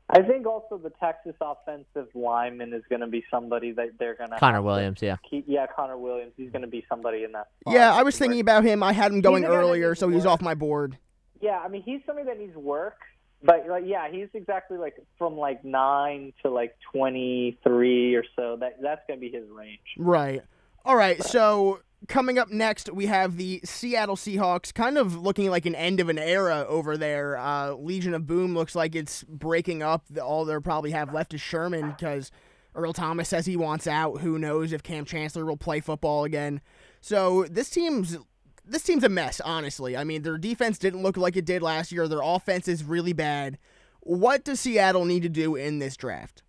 I 0.09 0.21
think 0.21 0.45
also 0.45 0.77
the 0.77 0.91
Texas 0.99 1.35
offensive 1.41 2.07
lineman 2.13 2.73
is 2.73 2.83
going 2.89 3.01
to 3.01 3.07
be 3.07 3.23
somebody 3.31 3.71
that 3.71 3.97
they're 3.97 4.15
going 4.15 4.31
to 4.31 4.37
Connor 4.37 4.61
Williams, 4.61 5.01
yeah. 5.01 5.15
Keep, 5.29 5.45
yeah, 5.47 5.65
Connor 5.73 5.97
Williams. 5.97 6.33
He's 6.35 6.51
going 6.51 6.61
to 6.61 6.67
be 6.67 6.85
somebody 6.89 7.23
in 7.23 7.31
that. 7.31 7.47
Yeah, 7.67 7.93
I 7.93 8.03
was 8.03 8.17
thinking 8.17 8.39
about 8.39 8.63
him. 8.63 8.83
I 8.83 8.91
had 8.91 9.11
him 9.11 9.21
going 9.21 9.43
He's 9.43 9.49
a 9.49 9.51
guy 9.51 9.57
that 9.57 9.63
earlier, 9.63 9.95
so 9.95 10.09
he's 10.09 10.25
work. 10.25 10.33
off 10.33 10.41
my 10.41 10.55
board. 10.55 10.97
Yeah, 11.41 11.59
I 11.59 11.67
mean 11.67 11.83
he's 11.83 12.01
somebody 12.05 12.27
that 12.27 12.39
needs 12.39 12.55
work, 12.55 12.99
but 13.41 13.67
like 13.67 13.83
yeah, 13.85 14.09
he's 14.09 14.27
exactly 14.33 14.77
like 14.77 14.95
from 15.17 15.37
like 15.37 15.63
nine 15.65 16.31
to 16.41 16.49
like 16.49 16.75
twenty 16.91 17.57
three 17.63 18.15
or 18.15 18.23
so. 18.35 18.57
That 18.59 18.81
that's 18.81 19.01
going 19.07 19.19
to 19.19 19.21
be 19.21 19.35
his 19.35 19.49
range. 19.49 19.79
Right. 19.97 20.41
All 20.85 20.95
right. 20.95 21.21
So 21.23 21.79
coming 22.07 22.37
up 22.37 22.49
next, 22.49 22.91
we 22.91 23.05
have 23.07 23.37
the 23.37 23.61
Seattle 23.63 24.15
Seahawks, 24.15 24.73
kind 24.73 24.97
of 24.97 25.15
looking 25.15 25.49
like 25.49 25.65
an 25.65 25.75
end 25.75 25.99
of 25.99 26.09
an 26.09 26.17
era 26.17 26.65
over 26.67 26.97
there. 26.97 27.37
Uh, 27.37 27.73
Legion 27.73 28.13
of 28.13 28.27
Boom 28.27 28.53
looks 28.53 28.75
like 28.75 28.95
it's 28.95 29.23
breaking 29.23 29.81
up. 29.81 30.05
All 30.21 30.45
they'll 30.45 30.61
probably 30.61 30.91
have 30.91 31.13
left 31.13 31.33
is 31.33 31.41
Sherman 31.41 31.91
because 31.91 32.31
Earl 32.75 32.93
Thomas 32.93 33.29
says 33.29 33.45
he 33.45 33.57
wants 33.57 33.87
out. 33.87 34.19
Who 34.21 34.37
knows 34.37 34.73
if 34.73 34.83
Kam 34.83 35.05
Chancellor 35.05 35.45
will 35.45 35.57
play 35.57 35.79
football 35.79 36.23
again? 36.23 36.61
So 37.01 37.45
this 37.49 37.69
team's 37.69 38.17
this 38.65 38.83
team's 38.83 39.03
a 39.03 39.09
mess, 39.09 39.41
honestly. 39.41 39.97
I 39.97 40.03
mean, 40.03 40.21
their 40.21 40.37
defense 40.37 40.77
didn't 40.77 41.03
look 41.03 41.17
like 41.17 41.35
it 41.35 41.45
did 41.45 41.61
last 41.61 41.91
year. 41.91 42.07
Their 42.07 42.21
offense 42.23 42.67
is 42.67 42.83
really 42.83 43.11
bad. 43.11 43.57
What 43.99 44.45
does 44.45 44.61
Seattle 44.61 45.05
need 45.05 45.23
to 45.23 45.29
do 45.29 45.55
in 45.55 45.79
this 45.79 45.97
draft? 45.97 46.43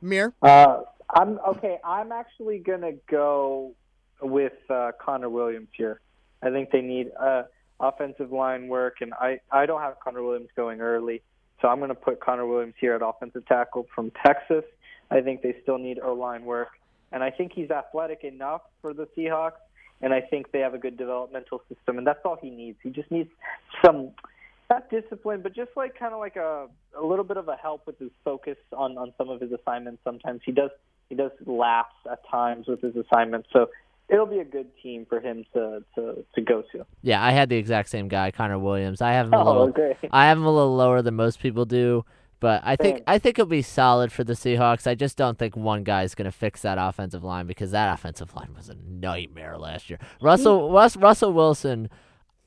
Mir? 0.00 0.34
Uh, 0.42 0.80
I'm 1.14 1.38
okay. 1.46 1.78
I'm 1.84 2.12
actually 2.12 2.58
gonna 2.58 2.92
go 3.10 3.74
with 4.22 4.52
uh, 4.70 4.92
Connor 5.00 5.28
Williams 5.28 5.68
here. 5.76 6.00
I 6.42 6.50
think 6.50 6.70
they 6.70 6.80
need 6.80 7.10
uh, 7.20 7.44
offensive 7.80 8.32
line 8.32 8.68
work, 8.68 8.96
and 9.00 9.12
I 9.14 9.40
I 9.50 9.66
don't 9.66 9.80
have 9.80 9.94
Connor 10.02 10.22
Williams 10.22 10.48
going 10.56 10.80
early, 10.80 11.22
so 11.60 11.68
I'm 11.68 11.80
gonna 11.80 11.94
put 11.94 12.20
Connor 12.20 12.46
Williams 12.46 12.74
here 12.80 12.94
at 12.94 13.02
offensive 13.02 13.46
tackle 13.46 13.86
from 13.94 14.12
Texas. 14.24 14.64
I 15.10 15.20
think 15.20 15.42
they 15.42 15.56
still 15.62 15.78
need 15.78 15.98
O 16.02 16.14
line 16.14 16.44
work, 16.44 16.70
and 17.10 17.22
I 17.22 17.30
think 17.30 17.52
he's 17.52 17.70
athletic 17.70 18.24
enough 18.24 18.62
for 18.80 18.94
the 18.94 19.06
Seahawks, 19.16 19.60
and 20.00 20.12
I 20.14 20.20
think 20.20 20.52
they 20.52 20.60
have 20.60 20.74
a 20.74 20.78
good 20.78 20.96
developmental 20.96 21.62
system, 21.68 21.98
and 21.98 22.06
that's 22.06 22.20
all 22.24 22.38
he 22.40 22.50
needs. 22.50 22.78
He 22.82 22.90
just 22.90 23.10
needs 23.10 23.30
some 23.84 24.12
not 24.70 24.88
discipline, 24.90 25.42
but 25.42 25.54
just 25.54 25.70
like 25.76 25.98
kind 25.98 26.14
of 26.14 26.20
like 26.20 26.36
a 26.36 26.66
a 26.98 27.04
little 27.04 27.24
bit 27.24 27.36
of 27.36 27.48
a 27.48 27.56
help 27.56 27.86
with 27.86 27.98
his 27.98 28.10
focus 28.24 28.56
on 28.72 28.96
on 28.96 29.12
some 29.18 29.28
of 29.28 29.40
his 29.40 29.52
assignments. 29.52 30.02
Sometimes 30.02 30.40
he 30.44 30.52
does 30.52 30.70
he 31.08 31.14
does 31.14 31.32
lapse 31.46 31.94
at 32.10 32.26
times 32.28 32.66
with 32.66 32.80
his 32.80 32.94
assignments, 32.96 33.48
so 33.52 33.68
it'll 34.08 34.26
be 34.26 34.38
a 34.40 34.44
good 34.44 34.66
team 34.82 35.06
for 35.08 35.20
him 35.20 35.44
to 35.54 35.82
to 35.94 36.24
to 36.34 36.40
go 36.40 36.62
to. 36.72 36.84
Yeah, 37.02 37.22
I 37.24 37.30
had 37.32 37.48
the 37.48 37.56
exact 37.56 37.88
same 37.88 38.08
guy, 38.08 38.30
Connor 38.30 38.58
Williams. 38.58 39.00
I 39.00 39.12
have 39.12 39.26
him 39.26 39.34
a 39.34 39.40
Oh, 39.40 39.44
little. 39.44 39.62
okay. 39.68 39.96
I 40.12 40.26
have 40.26 40.38
him 40.38 40.44
a 40.44 40.52
little 40.52 40.74
lower 40.76 41.02
than 41.02 41.14
most 41.14 41.40
people 41.40 41.64
do, 41.64 42.04
but 42.40 42.60
I 42.64 42.76
think. 42.76 43.02
I 43.06 43.18
think 43.18 43.38
it'll 43.38 43.48
be 43.48 43.62
solid 43.62 44.12
for 44.12 44.24
the 44.24 44.34
Seahawks. 44.34 44.86
I 44.86 44.94
just 44.94 45.16
don't 45.16 45.38
think 45.38 45.56
one 45.56 45.84
guy 45.84 46.02
is 46.02 46.14
going 46.14 46.26
to 46.26 46.36
fix 46.36 46.62
that 46.62 46.78
offensive 46.78 47.24
line 47.24 47.46
because 47.46 47.70
that 47.70 47.92
offensive 47.92 48.34
line 48.34 48.52
was 48.56 48.68
a 48.68 48.74
nightmare 48.74 49.56
last 49.58 49.88
year. 49.90 49.98
Russell 50.20 50.70
Russ, 50.70 50.96
Russell 50.96 51.32
Wilson. 51.32 51.88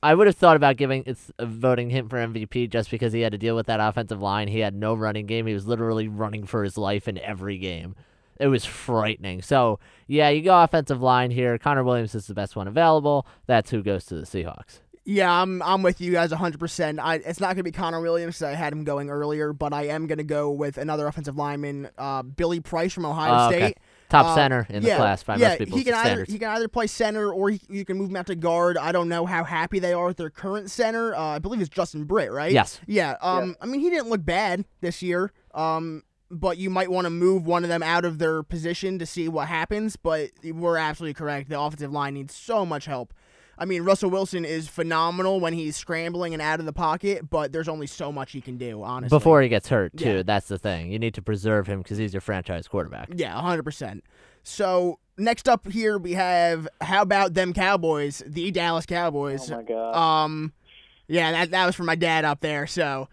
I 0.04 0.14
would 0.14 0.28
have 0.28 0.36
thought 0.36 0.56
about 0.56 0.78
giving 0.78 1.02
it's 1.08 1.32
uh, 1.40 1.46
voting 1.48 1.90
him 1.90 2.10
for 2.10 2.18
MVP 2.18 2.70
just 2.70 2.92
because 2.92 3.12
he 3.12 3.22
had 3.22 3.32
to 3.32 3.40
deal 3.40 3.56
with 3.56 3.66
that 3.66 3.80
offensive 3.80 4.22
line. 4.22 4.48
He 4.48 4.60
had 4.60 4.76
no 4.76 4.94
running 4.94 5.26
game. 5.26 5.48
He 5.48 5.54
was 5.56 5.66
literally 5.66 6.08
running 6.08 6.46
for 6.46 6.64
his 6.64 6.78
life 6.78 7.08
in 7.08 7.18
every 7.18 7.58
game. 7.58 7.96
It 8.40 8.48
was 8.48 8.66
frightening. 8.66 9.42
So 9.42 9.80
yeah, 10.08 10.30
you 10.30 10.42
go 10.42 10.62
offensive 10.62 11.02
line 11.02 11.32
here. 11.32 11.58
Connor 11.58 11.84
Williams 11.84 12.16
is 12.16 12.28
the 12.28 12.34
best 12.34 12.56
one 12.56 12.68
available. 12.68 13.26
That's 13.48 13.72
who 13.72 13.82
goes 13.84 14.06
to 14.06 14.16
the 14.16 14.26
Seahawks. 14.26 14.80
Yeah, 15.08 15.32
I'm 15.32 15.62
I'm 15.62 15.84
with 15.84 16.02
you 16.02 16.12
guys 16.12 16.32
100%. 16.32 17.00
I, 17.00 17.16
it's 17.18 17.40
not 17.40 17.50
going 17.50 17.58
to 17.58 17.64
be 17.64 17.72
Connor 17.72 18.02
Williams 18.02 18.40
'cause 18.40 18.48
I 18.48 18.56
had 18.56 18.74
him 18.74 18.84
going 18.84 19.12
earlier, 19.12 19.54
but 19.54 19.72
I 19.72 19.84
am 19.90 20.08
going 20.08 20.18
to 20.18 20.24
go 20.24 20.50
with 20.50 20.80
another 20.80 21.06
offensive 21.06 21.38
lineman, 21.38 21.90
uh, 22.00 22.24
Billy 22.24 22.60
Price 22.60 22.92
from 22.92 23.06
Ohio 23.06 23.34
Oh, 23.36 23.48
okay. 23.50 23.58
State. 23.68 23.78
Top 24.10 24.26
Uh, 24.28 24.36
center 24.36 24.66
in 24.70 24.82
the 24.82 24.90
yeah, 24.90 24.98
class 24.98 25.22
by 25.24 25.36
yeah, 25.36 25.50
most 25.50 25.58
people's 25.60 25.80
he 25.80 25.84
can 25.86 25.94
either 25.96 26.26
he 26.26 26.40
can 26.40 26.50
either 26.50 26.68
play 26.68 26.88
center 26.88 27.32
or 27.32 27.52
he, 27.52 27.62
you 27.70 27.86
can 27.86 27.98
move 27.98 28.10
him 28.10 28.16
out 28.16 28.26
to 28.28 28.36
guard. 28.36 28.78
I 28.78 28.92
don't 28.92 29.10
know 29.10 29.26
how 29.28 29.44
happy 29.44 29.78
they 29.80 29.94
are 29.94 30.06
with 30.08 30.18
their 30.18 30.30
current 30.32 30.72
center. 30.72 31.14
Uh, 31.16 31.22
I 31.36 31.40
believe 31.40 31.60
it's 31.62 31.70
Justin 31.70 32.04
Britt, 32.06 32.32
right? 32.32 32.52
Yes. 32.52 32.80
Yeah. 32.88 33.16
Um. 33.22 33.56
I 33.62 33.66
mean, 33.68 33.82
he 33.82 33.90
didn't 33.92 34.10
look 34.10 34.26
bad 34.26 34.66
this 34.82 35.02
year. 35.04 35.32
Um. 35.54 36.02
But 36.32 36.58
you 36.58 36.70
might 36.70 36.90
want 36.90 37.06
to 37.06 37.12
move 37.12 37.46
one 37.46 37.64
of 37.64 37.70
them 37.70 37.84
out 37.84 38.04
of 38.04 38.18
their 38.18 38.42
position 38.42 38.98
to 39.00 39.06
see 39.06 39.28
what 39.28 39.48
happens. 39.48 39.96
But 39.96 40.32
we're 40.44 40.78
absolutely 40.78 41.14
correct. 41.14 41.50
The 41.50 41.60
offensive 41.60 41.92
line 41.92 42.16
needs 42.16 42.34
so 42.34 42.66
much 42.66 42.86
help. 42.86 43.14
I 43.58 43.66
mean, 43.66 43.84
Russell 43.84 44.10
Wilson 44.10 44.44
is 44.44 44.68
phenomenal 44.68 45.40
when 45.40 45.54
he's 45.54 45.78
scrambling 45.78 46.34
and 46.34 46.42
out 46.42 46.60
of 46.60 46.66
the 46.66 46.74
pocket, 46.74 47.30
but 47.30 47.54
there's 47.54 47.70
only 47.70 47.88
so 47.88 48.12
much 48.12 48.34
he 48.34 48.42
can 48.42 48.58
do, 48.58 48.84
honestly. 48.84 49.16
Before 49.16 49.42
he 49.42 49.48
gets 49.48 49.70
hurt, 49.70 49.96
too. 49.96 50.18
Yeah. 50.18 50.24
That's 50.24 50.50
the 50.50 50.58
thing. 50.58 50.92
You 50.92 51.00
need 51.00 51.14
to 51.14 51.22
preserve 51.22 51.66
him 51.66 51.82
because 51.82 51.98
he's 51.98 52.14
your 52.14 52.20
franchise 52.20 52.68
quarterback. 52.68 53.10
Yeah, 53.16 53.34
100%. 53.34 54.02
So, 54.44 55.00
next 55.18 55.48
up 55.48 55.72
here 55.72 55.98
we 55.98 56.12
have 56.12 56.68
how 56.82 57.02
about 57.02 57.34
them 57.34 57.54
Cowboys, 57.54 58.22
the 58.26 58.52
Dallas 58.52 58.86
Cowboys. 58.86 59.50
Oh 59.50 59.58
my 59.58 59.64
god. 59.64 59.96
Um 59.96 60.54
yeah, 61.08 61.32
that 61.32 61.52
that 61.52 61.66
was 61.66 61.76
for 61.76 61.84
my 61.84 61.96
dad 61.96 62.26
up 62.26 62.42
there. 62.42 62.68
So, 62.68 63.08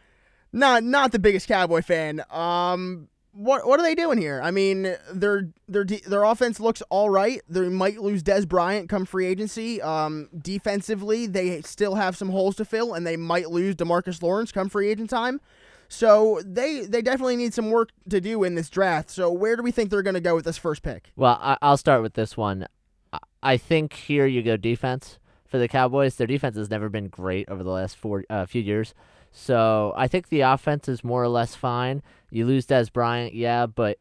not 0.52 0.82
not 0.84 1.12
the 1.12 1.18
biggest 1.18 1.48
Cowboy 1.48 1.82
fan. 1.82 2.22
Um 2.30 3.08
what 3.34 3.66
what 3.66 3.80
are 3.80 3.82
they 3.82 3.94
doing 3.94 4.18
here? 4.18 4.40
I 4.42 4.50
mean, 4.50 4.94
their 5.10 5.48
their 5.66 5.84
their 5.84 6.22
offense 6.24 6.60
looks 6.60 6.82
all 6.90 7.08
right. 7.08 7.40
They 7.48 7.68
might 7.70 7.98
lose 7.98 8.22
Dez 8.22 8.46
Bryant 8.46 8.90
come 8.90 9.06
free 9.06 9.26
agency. 9.26 9.80
Um, 9.80 10.28
defensively, 10.38 11.26
they 11.26 11.62
still 11.62 11.94
have 11.94 12.14
some 12.14 12.28
holes 12.28 12.56
to 12.56 12.66
fill, 12.66 12.92
and 12.92 13.06
they 13.06 13.16
might 13.16 13.50
lose 13.50 13.74
Demarcus 13.74 14.22
Lawrence 14.22 14.52
come 14.52 14.68
free 14.68 14.90
agent 14.90 15.08
time. 15.08 15.40
So 15.88 16.42
they 16.44 16.82
they 16.82 17.00
definitely 17.00 17.36
need 17.36 17.54
some 17.54 17.70
work 17.70 17.88
to 18.10 18.20
do 18.20 18.44
in 18.44 18.54
this 18.54 18.68
draft. 18.68 19.10
So 19.10 19.32
where 19.32 19.56
do 19.56 19.62
we 19.62 19.70
think 19.70 19.88
they're 19.88 20.02
going 20.02 20.12
to 20.12 20.20
go 20.20 20.34
with 20.34 20.44
this 20.44 20.58
first 20.58 20.82
pick? 20.82 21.10
Well, 21.16 21.38
I- 21.40 21.56
I'll 21.62 21.78
start 21.78 22.02
with 22.02 22.12
this 22.12 22.36
one. 22.36 22.66
I- 23.14 23.18
I 23.42 23.56
think 23.56 23.94
here 23.94 24.26
you 24.26 24.42
go 24.42 24.58
defense 24.58 25.18
for 25.46 25.56
the 25.56 25.68
Cowboys. 25.68 26.16
Their 26.16 26.26
defense 26.26 26.56
has 26.56 26.68
never 26.70 26.90
been 26.90 27.08
great 27.08 27.48
over 27.48 27.62
the 27.62 27.70
last 27.70 27.96
four 27.96 28.24
uh, 28.28 28.44
few 28.44 28.60
years. 28.62 28.92
So 29.32 29.94
I 29.96 30.08
think 30.08 30.28
the 30.28 30.42
offense 30.42 30.88
is 30.88 31.02
more 31.02 31.22
or 31.22 31.28
less 31.28 31.54
fine. 31.54 32.02
You 32.30 32.46
lose 32.46 32.66
Dez 32.66 32.92
Bryant, 32.92 33.34
yeah, 33.34 33.66
but 33.66 33.98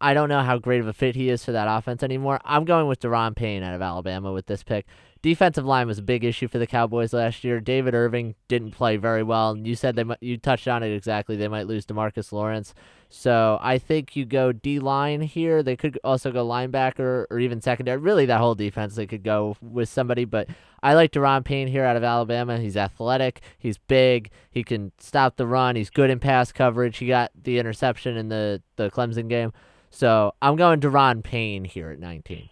I 0.00 0.14
don't 0.14 0.28
know 0.28 0.42
how 0.42 0.58
great 0.58 0.80
of 0.80 0.86
a 0.86 0.92
fit 0.92 1.16
he 1.16 1.30
is 1.30 1.44
for 1.44 1.52
that 1.52 1.66
offense 1.68 2.02
anymore. 2.02 2.38
I'm 2.44 2.64
going 2.64 2.86
with 2.86 3.00
Da'Ron 3.00 3.34
Payne 3.34 3.62
out 3.62 3.74
of 3.74 3.82
Alabama 3.82 4.32
with 4.32 4.46
this 4.46 4.62
pick. 4.62 4.86
Defensive 5.22 5.64
line 5.64 5.86
was 5.86 5.98
a 5.98 6.02
big 6.02 6.24
issue 6.24 6.48
for 6.48 6.58
the 6.58 6.66
Cowboys 6.66 7.12
last 7.12 7.44
year. 7.44 7.60
David 7.60 7.94
Irving 7.94 8.34
didn't 8.48 8.72
play 8.72 8.96
very 8.96 9.22
well, 9.22 9.52
and 9.52 9.64
you 9.64 9.76
said 9.76 9.94
they 9.94 10.04
you 10.20 10.36
touched 10.36 10.66
on 10.66 10.82
it 10.82 10.92
exactly. 10.92 11.36
They 11.36 11.46
might 11.46 11.68
lose 11.68 11.86
Demarcus 11.86 12.32
Lawrence. 12.32 12.74
So 13.08 13.56
I 13.60 13.78
think 13.78 14.16
you 14.16 14.24
go 14.24 14.50
D 14.50 14.80
line 14.80 15.20
here. 15.20 15.62
They 15.62 15.76
could 15.76 15.96
also 16.02 16.32
go 16.32 16.44
linebacker 16.44 17.26
or 17.30 17.38
even 17.38 17.60
secondary. 17.60 17.98
Really, 17.98 18.26
that 18.26 18.40
whole 18.40 18.56
defense 18.56 18.96
they 18.96 19.06
could 19.06 19.22
go 19.22 19.56
with 19.60 19.88
somebody. 19.88 20.24
But 20.24 20.48
I 20.82 20.94
like 20.94 21.12
Da'Ron 21.12 21.44
Payne 21.44 21.68
here 21.68 21.84
out 21.84 21.96
of 21.96 22.02
Alabama. 22.02 22.58
He's 22.58 22.76
athletic. 22.76 23.42
He's 23.58 23.78
big. 23.78 24.30
He 24.50 24.64
can 24.64 24.90
stop 24.98 25.36
the 25.36 25.46
run. 25.46 25.76
He's 25.76 25.90
good 25.90 26.10
in 26.10 26.18
pass 26.18 26.50
coverage. 26.50 26.98
He 26.98 27.06
got 27.06 27.30
the 27.40 27.60
interception 27.60 28.16
in 28.16 28.28
the 28.28 28.60
the 28.74 28.90
Clemson 28.90 29.28
game. 29.28 29.52
So 29.88 30.34
I'm 30.42 30.56
going 30.56 30.80
Da'Ron 30.80 31.22
Payne 31.22 31.64
here 31.64 31.90
at 31.90 32.00
19. 32.00 32.48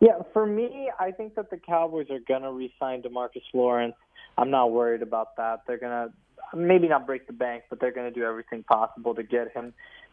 Yeah, 0.00 0.22
for 0.32 0.46
me, 0.46 0.90
I 0.98 1.10
think 1.10 1.34
that 1.36 1.50
the 1.50 1.56
Cowboys 1.56 2.10
are 2.10 2.18
going 2.18 2.42
to 2.42 2.52
re-sign 2.52 3.02
Demarcus 3.02 3.42
Lawrence. 3.54 3.94
I'm 4.36 4.50
not 4.50 4.72
worried 4.72 5.02
about 5.02 5.36
that. 5.36 5.62
They're 5.66 5.78
going 5.78 6.08
to 6.08 6.56
maybe 6.56 6.88
not 6.88 7.06
break 7.06 7.26
the 7.26 7.32
bank, 7.32 7.64
but 7.70 7.80
they're 7.80 7.92
going 7.92 8.12
to 8.12 8.18
do 8.18 8.24
everything 8.24 8.62
possible 8.62 9.14
to 9.14 9.22
get 9.22 9.52
him. 9.52 9.72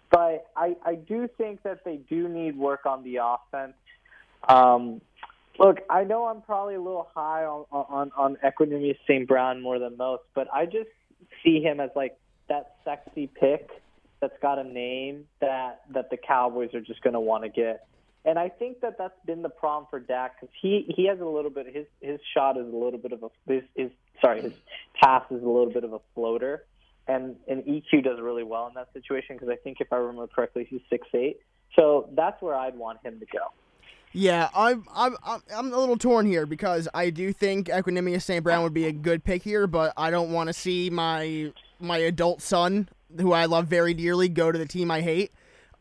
But 0.09 0.47
I, 0.55 0.75
I 0.85 0.95
do 0.95 1.27
think 1.37 1.63
that 1.63 1.83
they 1.83 1.97
do 1.97 2.29
need 2.29 2.57
work 2.57 2.85
on 2.85 3.03
the 3.03 3.17
offense. 3.17 3.73
Um, 4.47 5.01
look, 5.57 5.79
I 5.89 6.03
know 6.03 6.25
I'm 6.25 6.41
probably 6.41 6.75
a 6.75 6.81
little 6.81 7.09
high 7.13 7.43
on 7.45 7.65
on, 7.71 8.11
on 8.15 8.37
Equanimeous 8.43 8.97
St. 9.07 9.27
Brown 9.27 9.61
more 9.61 9.79
than 9.79 9.97
most, 9.97 10.23
but 10.35 10.47
I 10.53 10.65
just 10.65 10.89
see 11.43 11.61
him 11.61 11.79
as 11.79 11.89
like 11.95 12.17
that 12.49 12.75
sexy 12.85 13.27
pick 13.27 13.69
that's 14.19 14.37
got 14.41 14.59
a 14.59 14.63
name 14.63 15.25
that 15.41 15.81
that 15.93 16.09
the 16.09 16.17
Cowboys 16.17 16.73
are 16.73 16.81
just 16.81 17.01
going 17.01 17.13
to 17.13 17.19
want 17.19 17.43
to 17.43 17.49
get. 17.49 17.87
And 18.25 18.39
I 18.39 18.49
think 18.49 18.79
that 18.81 18.97
that's 18.97 19.19
been 19.25 19.41
the 19.41 19.49
problem 19.49 19.87
for 19.89 19.99
Dak 19.99 20.39
because 20.39 20.53
he 20.61 20.85
he 20.95 21.07
has 21.07 21.19
a 21.19 21.25
little 21.25 21.51
bit 21.51 21.67
his 21.73 21.85
his 22.01 22.19
shot 22.33 22.57
is 22.57 22.65
a 22.65 22.75
little 22.75 22.99
bit 22.99 23.11
of 23.11 23.23
a 23.23 23.29
his, 23.51 23.63
his 23.75 23.91
sorry 24.21 24.41
his 24.41 24.53
pass 25.01 25.23
is 25.29 25.43
a 25.43 25.47
little 25.47 25.71
bit 25.71 25.83
of 25.83 25.93
a 25.93 25.99
floater, 26.15 26.63
and 27.07 27.35
and 27.47 27.63
EQ 27.63 28.05
does 28.05 28.21
really 28.21 28.43
well 28.43 28.67
in 28.67 28.73
that 28.75 28.93
situation 28.93 29.35
because 29.35 29.49
I 29.49 29.57
think 29.57 29.77
if 29.81 29.91
I 29.91 29.97
remember 29.97 30.27
correctly 30.27 30.65
he's 30.69 30.79
six 30.89 31.07
eight, 31.13 31.41
so 31.75 32.09
that's 32.13 32.41
where 32.41 32.55
I'd 32.55 32.77
want 32.77 32.99
him 33.03 33.19
to 33.19 33.25
go. 33.25 33.51
Yeah, 34.13 34.49
I'm 34.55 34.85
I'm 34.95 35.17
I'm 35.25 35.73
a 35.73 35.77
little 35.77 35.97
torn 35.97 36.25
here 36.25 36.45
because 36.45 36.87
I 36.93 37.09
do 37.09 37.33
think 37.33 37.67
Equanimeous 37.67 38.21
St. 38.21 38.43
Brown 38.43 38.63
would 38.63 38.73
be 38.73 38.85
a 38.85 38.91
good 38.91 39.23
pick 39.23 39.43
here, 39.43 39.67
but 39.67 39.91
I 39.97 40.11
don't 40.11 40.31
want 40.31 40.47
to 40.47 40.53
see 40.53 40.89
my 40.89 41.51
my 41.79 41.97
adult 41.97 42.41
son, 42.41 42.87
who 43.19 43.33
I 43.33 43.45
love 43.45 43.67
very 43.67 43.93
dearly, 43.93 44.29
go 44.29 44.51
to 44.51 44.57
the 44.57 44.67
team 44.67 44.91
I 44.91 45.01
hate. 45.01 45.31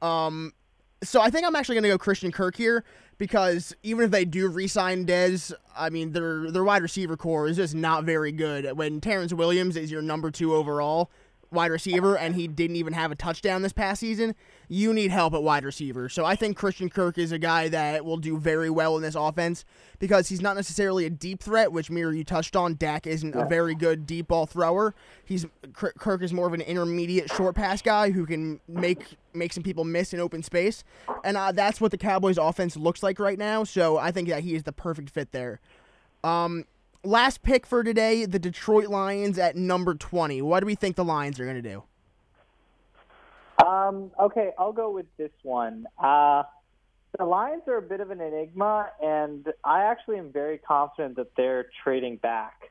Um, 0.00 0.54
so 1.02 1.20
I 1.20 1.30
think 1.30 1.46
I'm 1.46 1.56
actually 1.56 1.76
going 1.76 1.84
to 1.84 1.88
go 1.90 1.98
Christian 1.98 2.32
Kirk 2.32 2.56
here 2.56 2.84
because 3.18 3.74
even 3.82 4.04
if 4.04 4.10
they 4.10 4.24
do 4.24 4.48
re-sign 4.48 5.06
Dez, 5.06 5.52
I 5.76 5.90
mean 5.90 6.12
their 6.12 6.50
their 6.50 6.64
wide 6.64 6.82
receiver 6.82 7.16
core 7.16 7.48
is 7.48 7.56
just 7.56 7.74
not 7.74 8.04
very 8.04 8.32
good. 8.32 8.76
When 8.76 9.00
Terrance 9.00 9.32
Williams 9.32 9.76
is 9.76 9.90
your 9.90 10.02
number 10.02 10.30
two 10.30 10.54
overall, 10.54 11.10
wide 11.52 11.70
receiver, 11.70 12.16
and 12.16 12.34
he 12.34 12.48
didn't 12.48 12.76
even 12.76 12.92
have 12.92 13.12
a 13.12 13.14
touchdown 13.14 13.62
this 13.62 13.72
past 13.72 14.00
season. 14.00 14.34
You 14.68 14.92
need 14.92 15.10
help 15.10 15.34
at 15.34 15.42
wide 15.42 15.64
receiver. 15.64 16.08
So 16.08 16.24
I 16.24 16.34
think 16.36 16.56
Christian 16.56 16.88
Kirk 16.88 17.18
is 17.18 17.32
a 17.32 17.38
guy 17.38 17.68
that 17.68 18.04
will 18.04 18.16
do 18.16 18.38
very 18.38 18.70
well 18.70 18.96
in 18.96 19.02
this 19.02 19.14
offense 19.14 19.64
because 19.98 20.28
he's 20.28 20.40
not 20.40 20.56
necessarily 20.56 21.04
a 21.04 21.10
deep 21.10 21.42
threat, 21.42 21.72
which 21.72 21.90
Mir 21.90 22.12
you 22.12 22.24
touched 22.24 22.56
on. 22.56 22.74
Dak 22.74 23.06
isn't 23.06 23.34
a 23.34 23.44
very 23.46 23.74
good 23.74 24.06
deep 24.06 24.28
ball 24.28 24.46
thrower. 24.46 24.94
He's 25.24 25.46
Kirk 25.74 26.22
is 26.22 26.32
more 26.32 26.46
of 26.46 26.54
an 26.54 26.62
intermediate 26.62 27.30
short 27.30 27.54
pass 27.54 27.82
guy 27.82 28.10
who 28.10 28.26
can 28.26 28.60
make 28.66 29.16
make 29.34 29.52
some 29.52 29.62
people 29.62 29.84
miss 29.84 30.12
in 30.12 30.20
open 30.20 30.42
space, 30.42 30.84
and 31.24 31.36
uh, 31.36 31.52
that's 31.52 31.80
what 31.80 31.90
the 31.90 31.98
Cowboys' 31.98 32.38
offense 32.38 32.76
looks 32.76 33.02
like 33.02 33.18
right 33.18 33.38
now. 33.38 33.64
So 33.64 33.98
I 33.98 34.10
think 34.10 34.28
that 34.28 34.42
he 34.42 34.54
is 34.54 34.64
the 34.64 34.72
perfect 34.72 35.10
fit 35.10 35.32
there. 35.32 35.60
Um, 36.24 36.64
last 37.04 37.42
pick 37.42 37.66
for 37.66 37.82
today, 37.82 38.24
the 38.24 38.38
Detroit 38.38 38.86
Lions 38.88 39.38
at 39.38 39.56
number 39.56 39.94
20. 39.94 40.42
What 40.42 40.60
do 40.60 40.66
we 40.66 40.74
think 40.74 40.96
the 40.96 41.04
Lions 41.04 41.38
are 41.40 41.44
going 41.44 41.62
to 41.62 41.68
do? 41.68 41.82
Um, 43.64 44.10
okay, 44.20 44.50
I'll 44.58 44.72
go 44.72 44.90
with 44.90 45.06
this 45.16 45.30
one. 45.42 45.86
Uh, 46.02 46.42
the 47.18 47.24
Lions 47.24 47.62
are 47.68 47.76
a 47.76 47.82
bit 47.82 48.00
of 48.00 48.10
an 48.10 48.20
enigma, 48.20 48.88
and 49.02 49.46
I 49.64 49.84
actually 49.84 50.18
am 50.18 50.32
very 50.32 50.58
confident 50.58 51.16
that 51.16 51.34
they're 51.36 51.66
trading 51.84 52.16
back. 52.16 52.70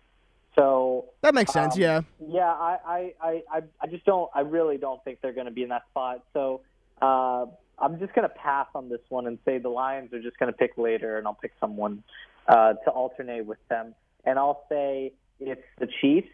So 0.58 1.06
that 1.22 1.34
makes 1.34 1.54
sense. 1.54 1.76
um, 1.76 1.82
yeah. 1.82 2.02
Yeah, 2.28 2.52
I, 2.52 3.14
I, 3.22 3.44
I, 3.54 3.62
I- 3.82 3.88
just 3.88 4.06
don't. 4.06 4.30
I 4.36 4.42
really 4.42 4.78
don't 4.78 5.02
think 5.04 5.20
they're 5.22 5.32
going 5.34 5.46
to 5.46 5.52
be 5.52 5.64
in 5.64 5.70
that 5.70 5.84
spot. 5.92 6.26
So 6.34 6.62
uh, 7.02 7.46
I'm 7.80 8.00
just 8.00 8.14
going 8.14 8.28
to 8.28 8.36
pass 8.36 8.68
on 8.76 8.90
this 8.90 9.00
one 9.10 9.28
and 9.28 9.38
say 9.46 9.60
the 9.60 9.70
Lions 9.70 10.12
are 10.14 10.22
just 10.22 10.38
going 10.40 10.52
to 10.52 10.58
pick 10.58 10.78
later, 10.78 11.18
and 11.18 11.26
I'll 11.26 11.36
pick 11.36 11.54
someone 11.62 12.04
uh, 12.50 12.74
to 12.74 12.90
alternate 12.90 13.46
with 13.46 13.60
them. 13.70 13.96
And 14.26 14.38
I'll 14.38 14.64
say 14.70 15.14
it's 15.40 15.62
the 15.80 15.88
Chiefs, 16.00 16.30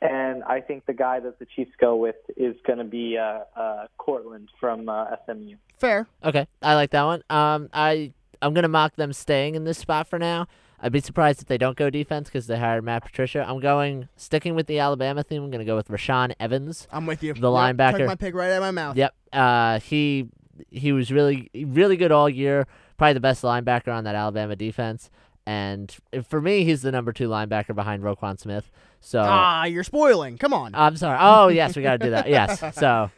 and 0.00 0.42
I 0.44 0.60
think 0.60 0.86
the 0.86 0.94
guy 0.94 1.20
that 1.20 1.38
the 1.38 1.46
Chiefs 1.46 1.72
go 1.78 1.96
with 1.96 2.16
is 2.36 2.56
going 2.66 2.78
to 2.78 2.84
be 2.84 3.18
uh, 3.18 3.40
uh, 3.54 3.86
Courtland 3.98 4.48
from 4.58 4.88
uh, 4.88 5.16
SMU. 5.26 5.56
Fair. 5.78 6.06
Okay, 6.24 6.46
I 6.62 6.74
like 6.74 6.90
that 6.90 7.04
one. 7.04 7.22
Um, 7.28 7.68
I 7.72 8.12
I'm 8.40 8.54
gonna 8.54 8.68
mock 8.68 8.96
them 8.96 9.12
staying 9.12 9.54
in 9.54 9.64
this 9.64 9.78
spot 9.78 10.06
for 10.06 10.18
now. 10.18 10.46
I'd 10.80 10.92
be 10.92 11.00
surprised 11.00 11.40
if 11.40 11.48
they 11.48 11.58
don't 11.58 11.76
go 11.76 11.88
defense 11.88 12.28
because 12.28 12.46
they 12.46 12.58
hired 12.58 12.84
Matt 12.84 13.02
Patricia. 13.02 13.44
I'm 13.48 13.60
going 13.60 14.08
sticking 14.16 14.54
with 14.54 14.66
the 14.66 14.78
Alabama 14.78 15.22
theme. 15.22 15.42
I'm 15.42 15.50
gonna 15.50 15.64
go 15.64 15.76
with 15.76 15.88
Rashaan 15.88 16.34
Evans. 16.38 16.86
I'm 16.90 17.06
with 17.06 17.22
you. 17.22 17.32
The 17.34 17.40
Yep, 17.40 17.76
linebacker. 17.76 17.98
Took 17.98 18.06
my 18.06 18.14
pick 18.14 18.34
right 18.34 18.50
out 18.50 18.56
of 18.56 18.62
my 18.62 18.70
mouth. 18.70 18.96
Yep. 18.96 19.14
Uh, 19.32 19.80
he 19.80 20.28
he 20.70 20.92
was 20.92 21.12
really 21.12 21.50
really 21.54 21.96
good 21.96 22.12
all 22.12 22.28
year. 22.28 22.66
Probably 22.96 23.14
the 23.14 23.20
best 23.20 23.42
linebacker 23.42 23.92
on 23.94 24.04
that 24.04 24.14
Alabama 24.14 24.56
defense. 24.56 25.10
And 25.46 25.94
for 26.28 26.40
me, 26.40 26.64
he's 26.64 26.82
the 26.82 26.90
number 26.90 27.12
two 27.12 27.28
linebacker 27.28 27.74
behind 27.74 28.02
Roquan 28.02 28.38
Smith. 28.38 28.70
So 29.00 29.20
Ah, 29.24 29.64
you're 29.64 29.84
spoiling. 29.84 30.38
Come 30.38 30.52
on. 30.52 30.74
I'm 30.74 30.96
sorry. 30.96 31.18
Oh 31.20 31.48
yes, 31.48 31.76
we 31.76 31.82
got 31.82 32.00
to 32.00 32.04
do 32.06 32.10
that. 32.10 32.28
Yes. 32.28 32.60
So 32.74 33.10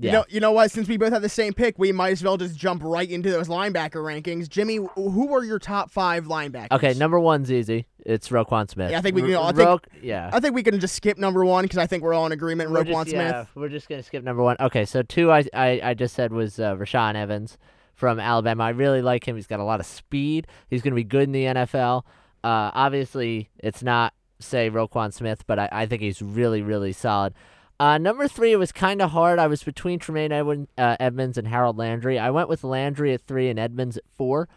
You 0.00 0.06
yeah. 0.06 0.12
know, 0.12 0.24
you 0.28 0.38
know 0.38 0.52
what? 0.52 0.70
Since 0.70 0.86
we 0.86 0.96
both 0.96 1.12
have 1.12 1.22
the 1.22 1.28
same 1.28 1.52
pick, 1.52 1.76
we 1.76 1.90
might 1.90 2.10
as 2.12 2.22
well 2.22 2.36
just 2.36 2.56
jump 2.56 2.82
right 2.84 3.10
into 3.10 3.30
those 3.32 3.48
linebacker 3.48 3.94
rankings. 3.96 4.48
Jimmy, 4.48 4.76
who 4.76 5.34
are 5.34 5.42
your 5.42 5.58
top 5.58 5.90
five 5.90 6.26
linebackers? 6.26 6.70
okay, 6.70 6.94
number 6.94 7.18
one's 7.18 7.50
easy. 7.50 7.86
It's 8.06 8.28
Roquan 8.28 8.70
Smith. 8.70 8.92
Yeah, 8.92 8.98
I 8.98 9.00
think 9.02 9.16
we 9.16 9.22
can- 9.22 9.34
R- 9.34 9.42
I 9.42 9.52
think- 9.52 9.58
Ro- 9.68 9.80
yeah. 10.00 10.30
I 10.32 10.38
think 10.38 10.54
we 10.54 10.62
can 10.62 10.78
just 10.78 10.94
skip 10.94 11.18
number 11.18 11.44
one 11.44 11.64
because 11.64 11.78
I 11.78 11.88
think 11.88 12.04
we're 12.04 12.14
all 12.14 12.26
in 12.26 12.32
agreement. 12.32 12.70
We're 12.70 12.84
Roquan 12.84 13.00
just, 13.06 13.10
Smith. 13.10 13.32
Yeah, 13.32 13.44
we're 13.56 13.68
just 13.68 13.88
gonna 13.88 14.04
skip 14.04 14.22
number 14.22 14.42
one. 14.44 14.54
Okay, 14.60 14.84
so 14.84 15.02
two 15.02 15.32
I 15.32 15.44
I, 15.52 15.80
I 15.82 15.94
just 15.94 16.14
said 16.14 16.32
was 16.32 16.60
uh, 16.60 16.76
Rashaan 16.76 17.16
Evans 17.16 17.58
from 17.98 18.20
Alabama. 18.20 18.62
I 18.62 18.68
really 18.70 19.02
like 19.02 19.26
him. 19.26 19.34
He's 19.34 19.48
got 19.48 19.58
a 19.58 19.64
lot 19.64 19.80
of 19.80 19.86
speed. 19.86 20.46
He's 20.70 20.82
gonna 20.82 20.94
be 20.94 21.02
good 21.02 21.24
in 21.24 21.32
the 21.32 21.44
NFL. 21.44 22.04
Uh, 22.44 22.70
obviously, 22.72 23.50
it's 23.58 23.82
not 23.82 24.14
say 24.38 24.70
Roquan 24.70 25.12
Smith, 25.12 25.44
but 25.48 25.58
I, 25.58 25.68
I 25.72 25.86
think 25.86 26.02
he's 26.02 26.22
really 26.22 26.62
really 26.62 26.92
solid. 26.92 27.34
Uh, 27.80 27.98
number 27.98 28.28
three 28.28 28.54
was 28.54 28.70
kind 28.70 29.02
of 29.02 29.10
hard. 29.10 29.40
I 29.40 29.48
was 29.48 29.64
between 29.64 29.98
Tremaine 29.98 30.30
Edwin, 30.30 30.68
uh, 30.78 30.96
Edmunds 31.00 31.38
and 31.38 31.48
Harold 31.48 31.76
Landry. 31.76 32.20
I 32.20 32.30
went 32.30 32.48
with 32.48 32.62
Landry 32.62 33.14
at 33.14 33.22
three 33.22 33.48
and 33.48 33.58
Edmunds 33.58 33.96
at 33.96 34.04
four. 34.16 34.48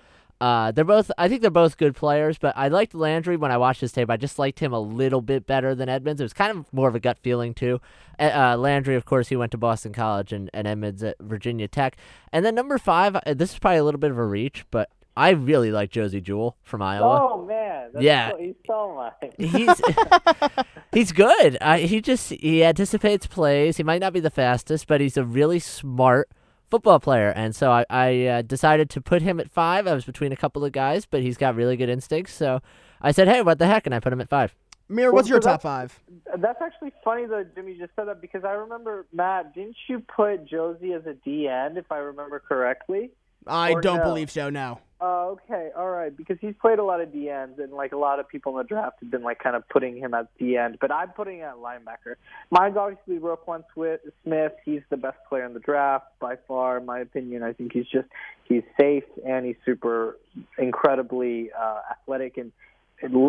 Uh, 0.42 0.72
they're 0.72 0.84
both. 0.84 1.12
I 1.20 1.30
think 1.30 1.42
they're 1.42 1.52
both 1.52 1.78
good 1.78 1.96
players, 1.96 2.40
but 2.40 2.58
I 2.58 2.68
liked 2.68 2.96
Landry 2.96 3.38
when 3.38 3.52
I 3.52 3.58
watched 3.58 3.82
his 3.82 3.92
tape. 3.92 4.10
I 4.10 4.18
just 4.18 4.40
liked 4.40 4.60
him 4.60 4.74
a 4.74 4.80
little 4.80 5.22
bit 5.22 5.46
better 5.46 5.76
than 5.76 5.88
Edmunds. 5.88 6.20
It 6.20 6.26
was 6.26 6.34
kind 6.34 6.52
of 6.58 6.74
more 6.74 6.90
of 6.90 6.96
a 6.96 7.00
gut 7.00 7.20
feeling 7.20 7.54
too. 7.54 7.80
Uh, 8.20 8.32
uh, 8.34 8.58
Landry, 8.58 8.96
of 8.96 9.06
course, 9.06 9.28
he 9.28 9.36
went 9.36 9.52
to 9.52 9.58
Boston 9.60 9.94
College, 9.94 10.34
and, 10.34 10.50
and 10.52 10.68
Edmunds 10.68 11.04
at 11.04 11.16
Virginia 11.22 11.68
Tech. 11.68 11.96
And 12.34 12.44
then 12.44 12.56
number 12.56 12.80
five, 12.80 13.16
uh, 13.16 13.34
this 13.36 13.54
is 13.54 13.60
probably 13.60 13.78
a 13.78 13.84
little 13.84 14.00
bit 14.00 14.10
of 14.10 14.18
a 14.18 14.26
reach, 14.26 14.66
but 14.72 14.90
I 15.16 15.30
really 15.30 15.72
like 15.72 15.92
Josey 15.92 16.22
Jewell 16.22 16.58
from 16.64 16.82
Iowa. 16.82 17.30
Oh 17.32 17.46
man, 17.46 17.90
that's 17.94 18.04
Yeah. 18.04 18.32
so, 18.32 18.38
he's 18.38 18.56
so 18.66 18.96
much. 18.96 19.34
He's 19.38 19.82
he's 20.92 21.12
good. 21.12 21.58
Uh, 21.62 21.78
he 21.78 22.02
just 22.02 22.30
he 22.32 22.64
anticipates 22.64 23.28
plays. 23.28 23.78
He 23.78 23.84
might 23.84 24.02
not 24.02 24.14
be 24.14 24.20
the 24.20 24.30
fastest, 24.32 24.88
but 24.88 25.02
he's 25.02 25.18
a 25.18 25.24
really 25.24 25.60
smart 25.60 26.30
football 26.72 27.00
player. 27.00 27.30
And 27.30 27.56
so 27.56 27.72
I, 27.72 27.86
I 27.90 28.26
uh, 28.26 28.42
decided 28.42 28.90
to 28.92 29.02
put 29.02 29.22
him 29.22 29.40
at 29.40 29.52
five. 29.52 29.86
I 29.86 29.94
was 29.94 30.06
between 30.06 30.32
a 30.32 30.38
couple 30.38 30.66
of 30.66 30.72
guys, 30.72 31.06
but 31.06 31.22
he's 31.22 31.38
got 31.38 31.56
really 31.56 31.78
good 31.78 31.90
instincts. 31.90 32.34
So 32.34 32.62
I 33.02 33.12
said, 33.12 33.28
hey, 33.28 33.42
what 33.42 33.60
the 33.60 33.68
heck? 33.68 33.86
And 33.86 33.94
I 33.94 34.00
put 34.00 34.14
him 34.14 34.22
at 34.22 34.30
five. 34.30 34.56
Mir, 34.90 35.14
what's 35.14 35.30
Well, 35.30 35.36
your 35.36 35.42
so 35.42 35.50
top 35.52 35.62
five? 35.62 36.00
That's 36.38 36.62
actually 36.62 36.92
funny 37.04 37.26
that 37.26 37.56
Jimmy 37.56 37.78
just 37.78 37.92
said 37.96 38.08
that 38.08 38.20
because 38.20 38.44
I 38.44 38.52
remember 38.52 39.06
Matt. 39.14 39.54
Didn't 39.54 39.78
you 39.88 40.00
put 40.00 40.46
Josey 40.46 40.94
as 40.94 41.06
a 41.06 41.14
D 41.14 41.48
end, 41.48 41.78
if 41.78 41.92
I 41.92 41.98
remember 41.98 42.40
correctly? 42.40 43.12
I 43.48 43.72
or 43.72 43.82
don't 43.82 43.98
no? 43.98 44.04
believe 44.04 44.32
so. 44.32 44.50
No. 44.50 44.80
Oh, 45.04 45.40
okay, 45.50 45.70
all 45.76 45.90
right. 45.90 46.16
Because 46.16 46.38
he's 46.40 46.54
played 46.62 46.78
a 46.78 46.84
lot 46.84 47.02
of 47.02 47.12
D 47.12 47.28
ends, 47.28 47.58
and 47.58 47.74
like 47.74 47.92
a 47.92 47.98
lot 47.98 48.20
of 48.20 48.30
people 48.30 48.52
in 48.52 48.58
the 48.60 48.68
draft 48.68 48.98
have 49.02 49.10
been 49.10 49.24
like 49.24 49.40
kind 49.40 49.56
of 49.56 49.68
putting 49.68 49.98
him 49.98 50.14
at 50.14 50.28
D 50.38 50.58
end, 50.58 50.78
but 50.80 50.92
I'm 50.92 51.10
putting 51.10 51.40
him 51.40 51.46
at 51.50 51.56
linebacker. 51.56 52.16
Mine's 52.52 52.78
obviously 52.78 53.18
Roquan 53.18 53.64
Smith. 53.74 54.52
He's 54.64 54.82
the 54.92 54.98
best 54.98 55.18
player 55.28 55.46
in 55.46 55.56
the 55.56 55.60
draft 55.60 56.06
by 56.20 56.36
far, 56.48 56.78
in 56.78 56.86
my 56.86 57.00
opinion. 57.00 57.42
I 57.42 57.54
think 57.54 57.74
he's 57.74 57.88
just 57.88 58.08
he's 58.44 58.64
safe 58.80 59.06
and 59.26 59.44
he's 59.44 59.56
super 59.66 60.20
incredibly 60.60 61.52
uh, 61.52 61.80
athletic 61.92 62.38
and 62.38 62.52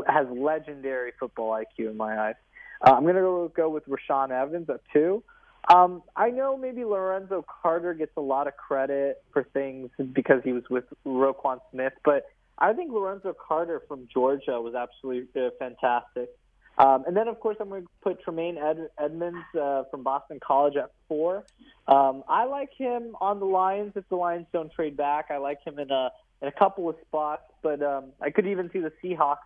has 0.07 0.27
legendary 0.31 1.13
football 1.19 1.53
IQ 1.53 1.91
in 1.91 1.97
my 1.97 2.29
eyes. 2.29 2.35
Uh, 2.83 2.93
I'm 2.93 3.07
gonna 3.07 3.21
go 3.21 3.49
go 3.49 3.71
with 3.71 3.85
Rashaan 3.87 4.31
Evans 4.31 4.69
at 4.69 4.83
two. 4.93 5.23
Um, 5.69 6.03
I 6.17 6.31
know 6.31 6.57
maybe 6.57 6.85
Lorenzo 6.85 7.45
Carter 7.63 7.95
gets 7.95 8.13
a 8.17 8.21
lot 8.21 8.47
of 8.49 8.57
credit 8.57 9.23
for 9.33 9.45
things 9.45 9.91
because 10.13 10.43
he 10.43 10.53
was 10.53 10.65
with 10.69 10.85
Roquan 11.07 11.61
Smith, 11.71 11.93
but 12.05 12.27
I 12.59 12.73
think 12.73 12.93
Lorenzo 12.93 13.35
Carter 13.35 13.83
from 13.87 14.09
Georgia 14.13 14.61
was 14.61 14.75
absolutely 14.75 15.41
uh, 15.41 15.51
fantastic. 15.59 16.31
Um, 16.79 17.05
and 17.07 17.17
then, 17.17 17.29
of 17.29 17.39
course, 17.39 17.57
I'm 17.61 17.69
going 17.69 17.83
to 17.83 17.89
put 18.03 18.23
Tremaine 18.23 18.57
Ed- 18.59 18.89
Edmunds 18.99 19.45
uh, 19.61 19.85
from 19.91 20.03
Boston 20.03 20.41
College 20.45 20.77
at 20.77 20.91
four. 21.07 21.45
Um, 21.87 22.25
I 22.29 22.45
like 22.45 22.71
him 22.77 23.15
on 23.21 23.41
the 23.41 23.47
Lions 23.47 23.93
if 23.95 24.09
the 24.09 24.17
Lions 24.17 24.47
don't 24.53 24.73
trade 24.73 24.97
back. 24.97 25.27
I 25.31 25.37
like 25.37 25.59
him 25.65 25.79
in 25.79 25.91
a 25.91 26.11
in 26.41 26.49
a 26.49 26.53
couple 26.53 26.89
of 26.89 26.97
spots, 27.07 27.45
but 27.63 27.83
um, 27.83 28.07
I 28.21 28.31
could 28.31 28.47
even 28.47 28.69
see 28.73 28.81
the 28.81 28.93
Seahawks 29.03 29.37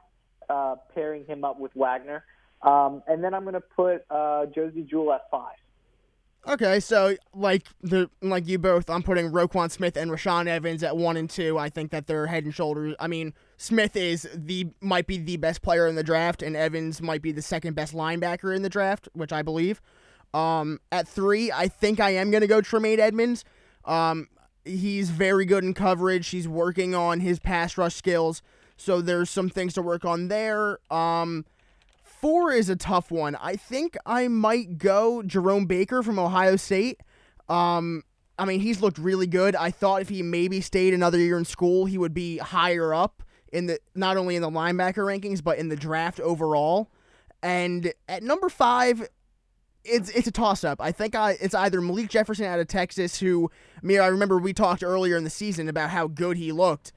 uh, 0.48 0.76
pairing 0.94 1.26
him 1.26 1.44
up 1.44 1.58
with 1.58 1.72
Wagner. 1.74 2.24
Um, 2.62 3.02
and 3.06 3.22
then 3.22 3.34
I'm 3.34 3.42
going 3.42 3.54
to 3.54 3.60
put 3.60 4.04
uh, 4.10 4.46
Josey 4.46 4.82
Jewell 4.82 5.12
at 5.12 5.30
five. 5.30 5.56
Okay, 6.48 6.78
so 6.78 7.16
like 7.34 7.66
the 7.82 8.08
like 8.22 8.46
you 8.46 8.58
both, 8.58 8.88
I'm 8.88 9.02
putting 9.02 9.32
Roquan 9.32 9.68
Smith 9.68 9.96
and 9.96 10.12
Rashaan 10.12 10.46
Evans 10.46 10.84
at 10.84 10.96
one 10.96 11.16
and 11.16 11.28
two. 11.28 11.58
I 11.58 11.68
think 11.68 11.90
that 11.90 12.06
they're 12.06 12.26
head 12.26 12.44
and 12.44 12.54
shoulders. 12.54 12.94
I 13.00 13.08
mean, 13.08 13.34
Smith 13.56 13.96
is 13.96 14.28
the 14.32 14.68
might 14.80 15.08
be 15.08 15.18
the 15.18 15.38
best 15.38 15.60
player 15.62 15.88
in 15.88 15.96
the 15.96 16.04
draft, 16.04 16.42
and 16.42 16.54
Evans 16.54 17.02
might 17.02 17.20
be 17.20 17.32
the 17.32 17.42
second 17.42 17.74
best 17.74 17.94
linebacker 17.94 18.54
in 18.54 18.62
the 18.62 18.68
draft, 18.68 19.08
which 19.12 19.32
I 19.32 19.42
believe. 19.42 19.80
Um, 20.34 20.78
at 20.92 21.08
three, 21.08 21.50
I 21.50 21.66
think 21.66 21.98
I 21.98 22.10
am 22.10 22.30
gonna 22.30 22.46
go 22.46 22.60
Tremaine 22.60 23.00
Edmunds. 23.00 23.44
Um, 23.84 24.28
he's 24.64 25.10
very 25.10 25.46
good 25.46 25.64
in 25.64 25.74
coverage. 25.74 26.28
He's 26.28 26.46
working 26.46 26.94
on 26.94 27.20
his 27.20 27.40
pass 27.40 27.76
rush 27.76 27.96
skills, 27.96 28.40
so 28.76 29.00
there's 29.00 29.30
some 29.30 29.48
things 29.48 29.74
to 29.74 29.82
work 29.82 30.04
on 30.04 30.28
there. 30.28 30.78
Um. 30.92 31.44
Four 32.20 32.52
is 32.52 32.68
a 32.68 32.76
tough 32.76 33.10
one. 33.10 33.36
I 33.36 33.56
think 33.56 33.96
I 34.06 34.28
might 34.28 34.78
go 34.78 35.22
Jerome 35.22 35.66
Baker 35.66 36.02
from 36.02 36.18
Ohio 36.18 36.56
State. 36.56 37.00
Um, 37.48 38.02
I 38.38 38.44
mean, 38.44 38.60
he's 38.60 38.80
looked 38.80 38.98
really 38.98 39.26
good. 39.26 39.54
I 39.54 39.70
thought 39.70 40.02
if 40.02 40.08
he 40.08 40.22
maybe 40.22 40.60
stayed 40.60 40.94
another 40.94 41.18
year 41.18 41.38
in 41.38 41.44
school, 41.44 41.86
he 41.86 41.98
would 41.98 42.14
be 42.14 42.38
higher 42.38 42.92
up 42.94 43.22
in 43.52 43.66
the 43.66 43.78
not 43.94 44.16
only 44.16 44.36
in 44.36 44.42
the 44.42 44.50
linebacker 44.50 45.04
rankings 45.04 45.42
but 45.42 45.58
in 45.58 45.68
the 45.68 45.76
draft 45.76 46.20
overall. 46.20 46.90
And 47.42 47.92
at 48.08 48.22
number 48.22 48.48
five, 48.48 49.08
it's 49.84 50.10
it's 50.10 50.26
a 50.26 50.32
toss 50.32 50.64
up. 50.64 50.80
I 50.80 50.92
think 50.92 51.14
I 51.14 51.36
it's 51.40 51.54
either 51.54 51.80
Malik 51.80 52.08
Jefferson 52.08 52.46
out 52.46 52.58
of 52.58 52.66
Texas, 52.66 53.18
who 53.20 53.50
I 53.82 53.86
mean 53.86 54.00
I 54.00 54.06
remember 54.06 54.38
we 54.38 54.52
talked 54.52 54.82
earlier 54.82 55.16
in 55.16 55.24
the 55.24 55.30
season 55.30 55.68
about 55.68 55.90
how 55.90 56.08
good 56.08 56.36
he 56.36 56.52
looked. 56.52 56.92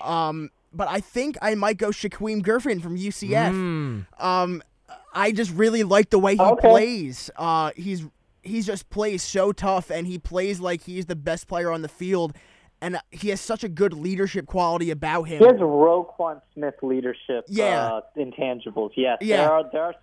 Um, 0.00 0.50
but 0.74 0.88
I 0.88 1.00
think 1.00 1.36
I 1.42 1.54
might 1.54 1.76
go 1.78 1.88
Shaquem 1.88 2.42
Griffin 2.42 2.80
from 2.80 2.96
UCF. 2.96 3.52
Mm. 3.52 4.06
Um, 4.22 4.62
I 5.14 5.32
just 5.32 5.52
really 5.52 5.82
like 5.82 6.10
the 6.10 6.18
way 6.18 6.34
he 6.36 6.40
Okay. 6.42 6.68
plays. 6.68 7.30
Uh, 7.36 7.70
he's 7.76 8.04
he's 8.42 8.66
just 8.66 8.88
plays 8.90 9.22
so 9.22 9.52
tough, 9.52 9.90
and 9.90 10.06
he 10.06 10.18
plays 10.18 10.60
like 10.60 10.82
he's 10.82 11.06
the 11.06 11.16
best 11.16 11.46
player 11.48 11.70
on 11.70 11.82
the 11.82 11.88
field, 11.88 12.34
and 12.80 12.98
he 13.10 13.28
has 13.28 13.40
such 13.40 13.62
a 13.62 13.68
good 13.68 13.92
leadership 13.92 14.46
quality 14.46 14.90
about 14.90 15.24
him. 15.24 15.38
He 15.40 15.44
has 15.46 15.56
Roquan 15.60 16.40
Smith 16.54 16.74
leadership 16.82 17.44
Yeah. 17.48 17.92
uh, 17.94 18.00
intangibles. 18.16 18.90
Yes, 18.96 19.18
Yeah. 19.20 19.36
there 19.38 19.52
are 19.52 19.64
there 19.72 19.82
are 19.84 19.94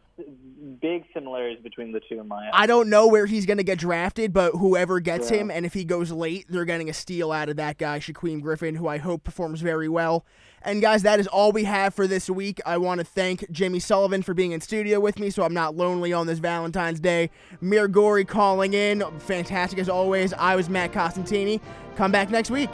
big 0.82 1.04
similarities 1.14 1.62
between 1.64 1.92
the 1.92 2.02
two 2.08 2.20
in 2.20 2.28
my 2.28 2.46
eyes. 2.46 2.52
I 2.54 2.68
don't 2.68 2.90
know 2.90 3.08
where 3.08 3.26
he's 3.26 3.46
going 3.46 3.58
to 3.58 3.64
get 3.64 3.80
drafted, 3.80 4.34
but 4.34 4.52
whoever 4.52 5.00
gets 5.00 5.32
Yeah. 5.32 5.38
him, 5.38 5.52
and 5.52 5.66
if 5.66 5.74
he 5.74 5.84
goes 5.84 6.12
late, 6.12 6.46
they're 6.50 6.66
getting 6.66 6.90
a 6.90 6.94
steal 6.94 7.32
out 7.32 7.50
of 7.50 7.56
that 7.58 7.78
guy, 7.78 8.00
Shaquem 8.00 8.42
Griffin, 8.42 8.76
who 8.76 8.88
I 8.88 8.98
hope 8.98 9.24
performs 9.24 9.62
very 9.62 9.90
well. 9.90 10.26
And 10.62 10.82
guys, 10.82 11.04
that 11.04 11.20
is 11.20 11.28
all 11.28 11.52
we 11.54 11.64
have 11.64 11.94
for 11.94 12.06
this 12.08 12.30
week. 12.30 12.60
I 12.66 12.78
want 12.78 13.00
to 13.00 13.06
thank 13.06 13.50
Jimmy 13.50 13.80
Sullivan 13.80 14.22
for 14.22 14.34
being 14.34 14.52
in 14.52 14.60
studio 14.62 15.00
with 15.00 15.18
me, 15.18 15.30
so 15.30 15.44
I'm 15.44 15.54
not 15.54 15.76
lonely 15.78 16.12
on 16.12 16.28
this 16.28 16.40
Valentine's 16.40 17.00
Day. 17.00 17.30
Mir 17.62 17.88
Gori 17.88 18.26
calling 18.26 18.74
in, 18.74 19.04
fantastic 19.20 19.80
as 19.80 19.88
always. 19.88 20.34
I 20.34 20.56
was 20.56 20.70
Matt 20.70 20.92
Costantini. 20.92 21.62
Come 21.96 22.12
back 22.12 22.30
next 22.30 22.52
week. 22.52 22.70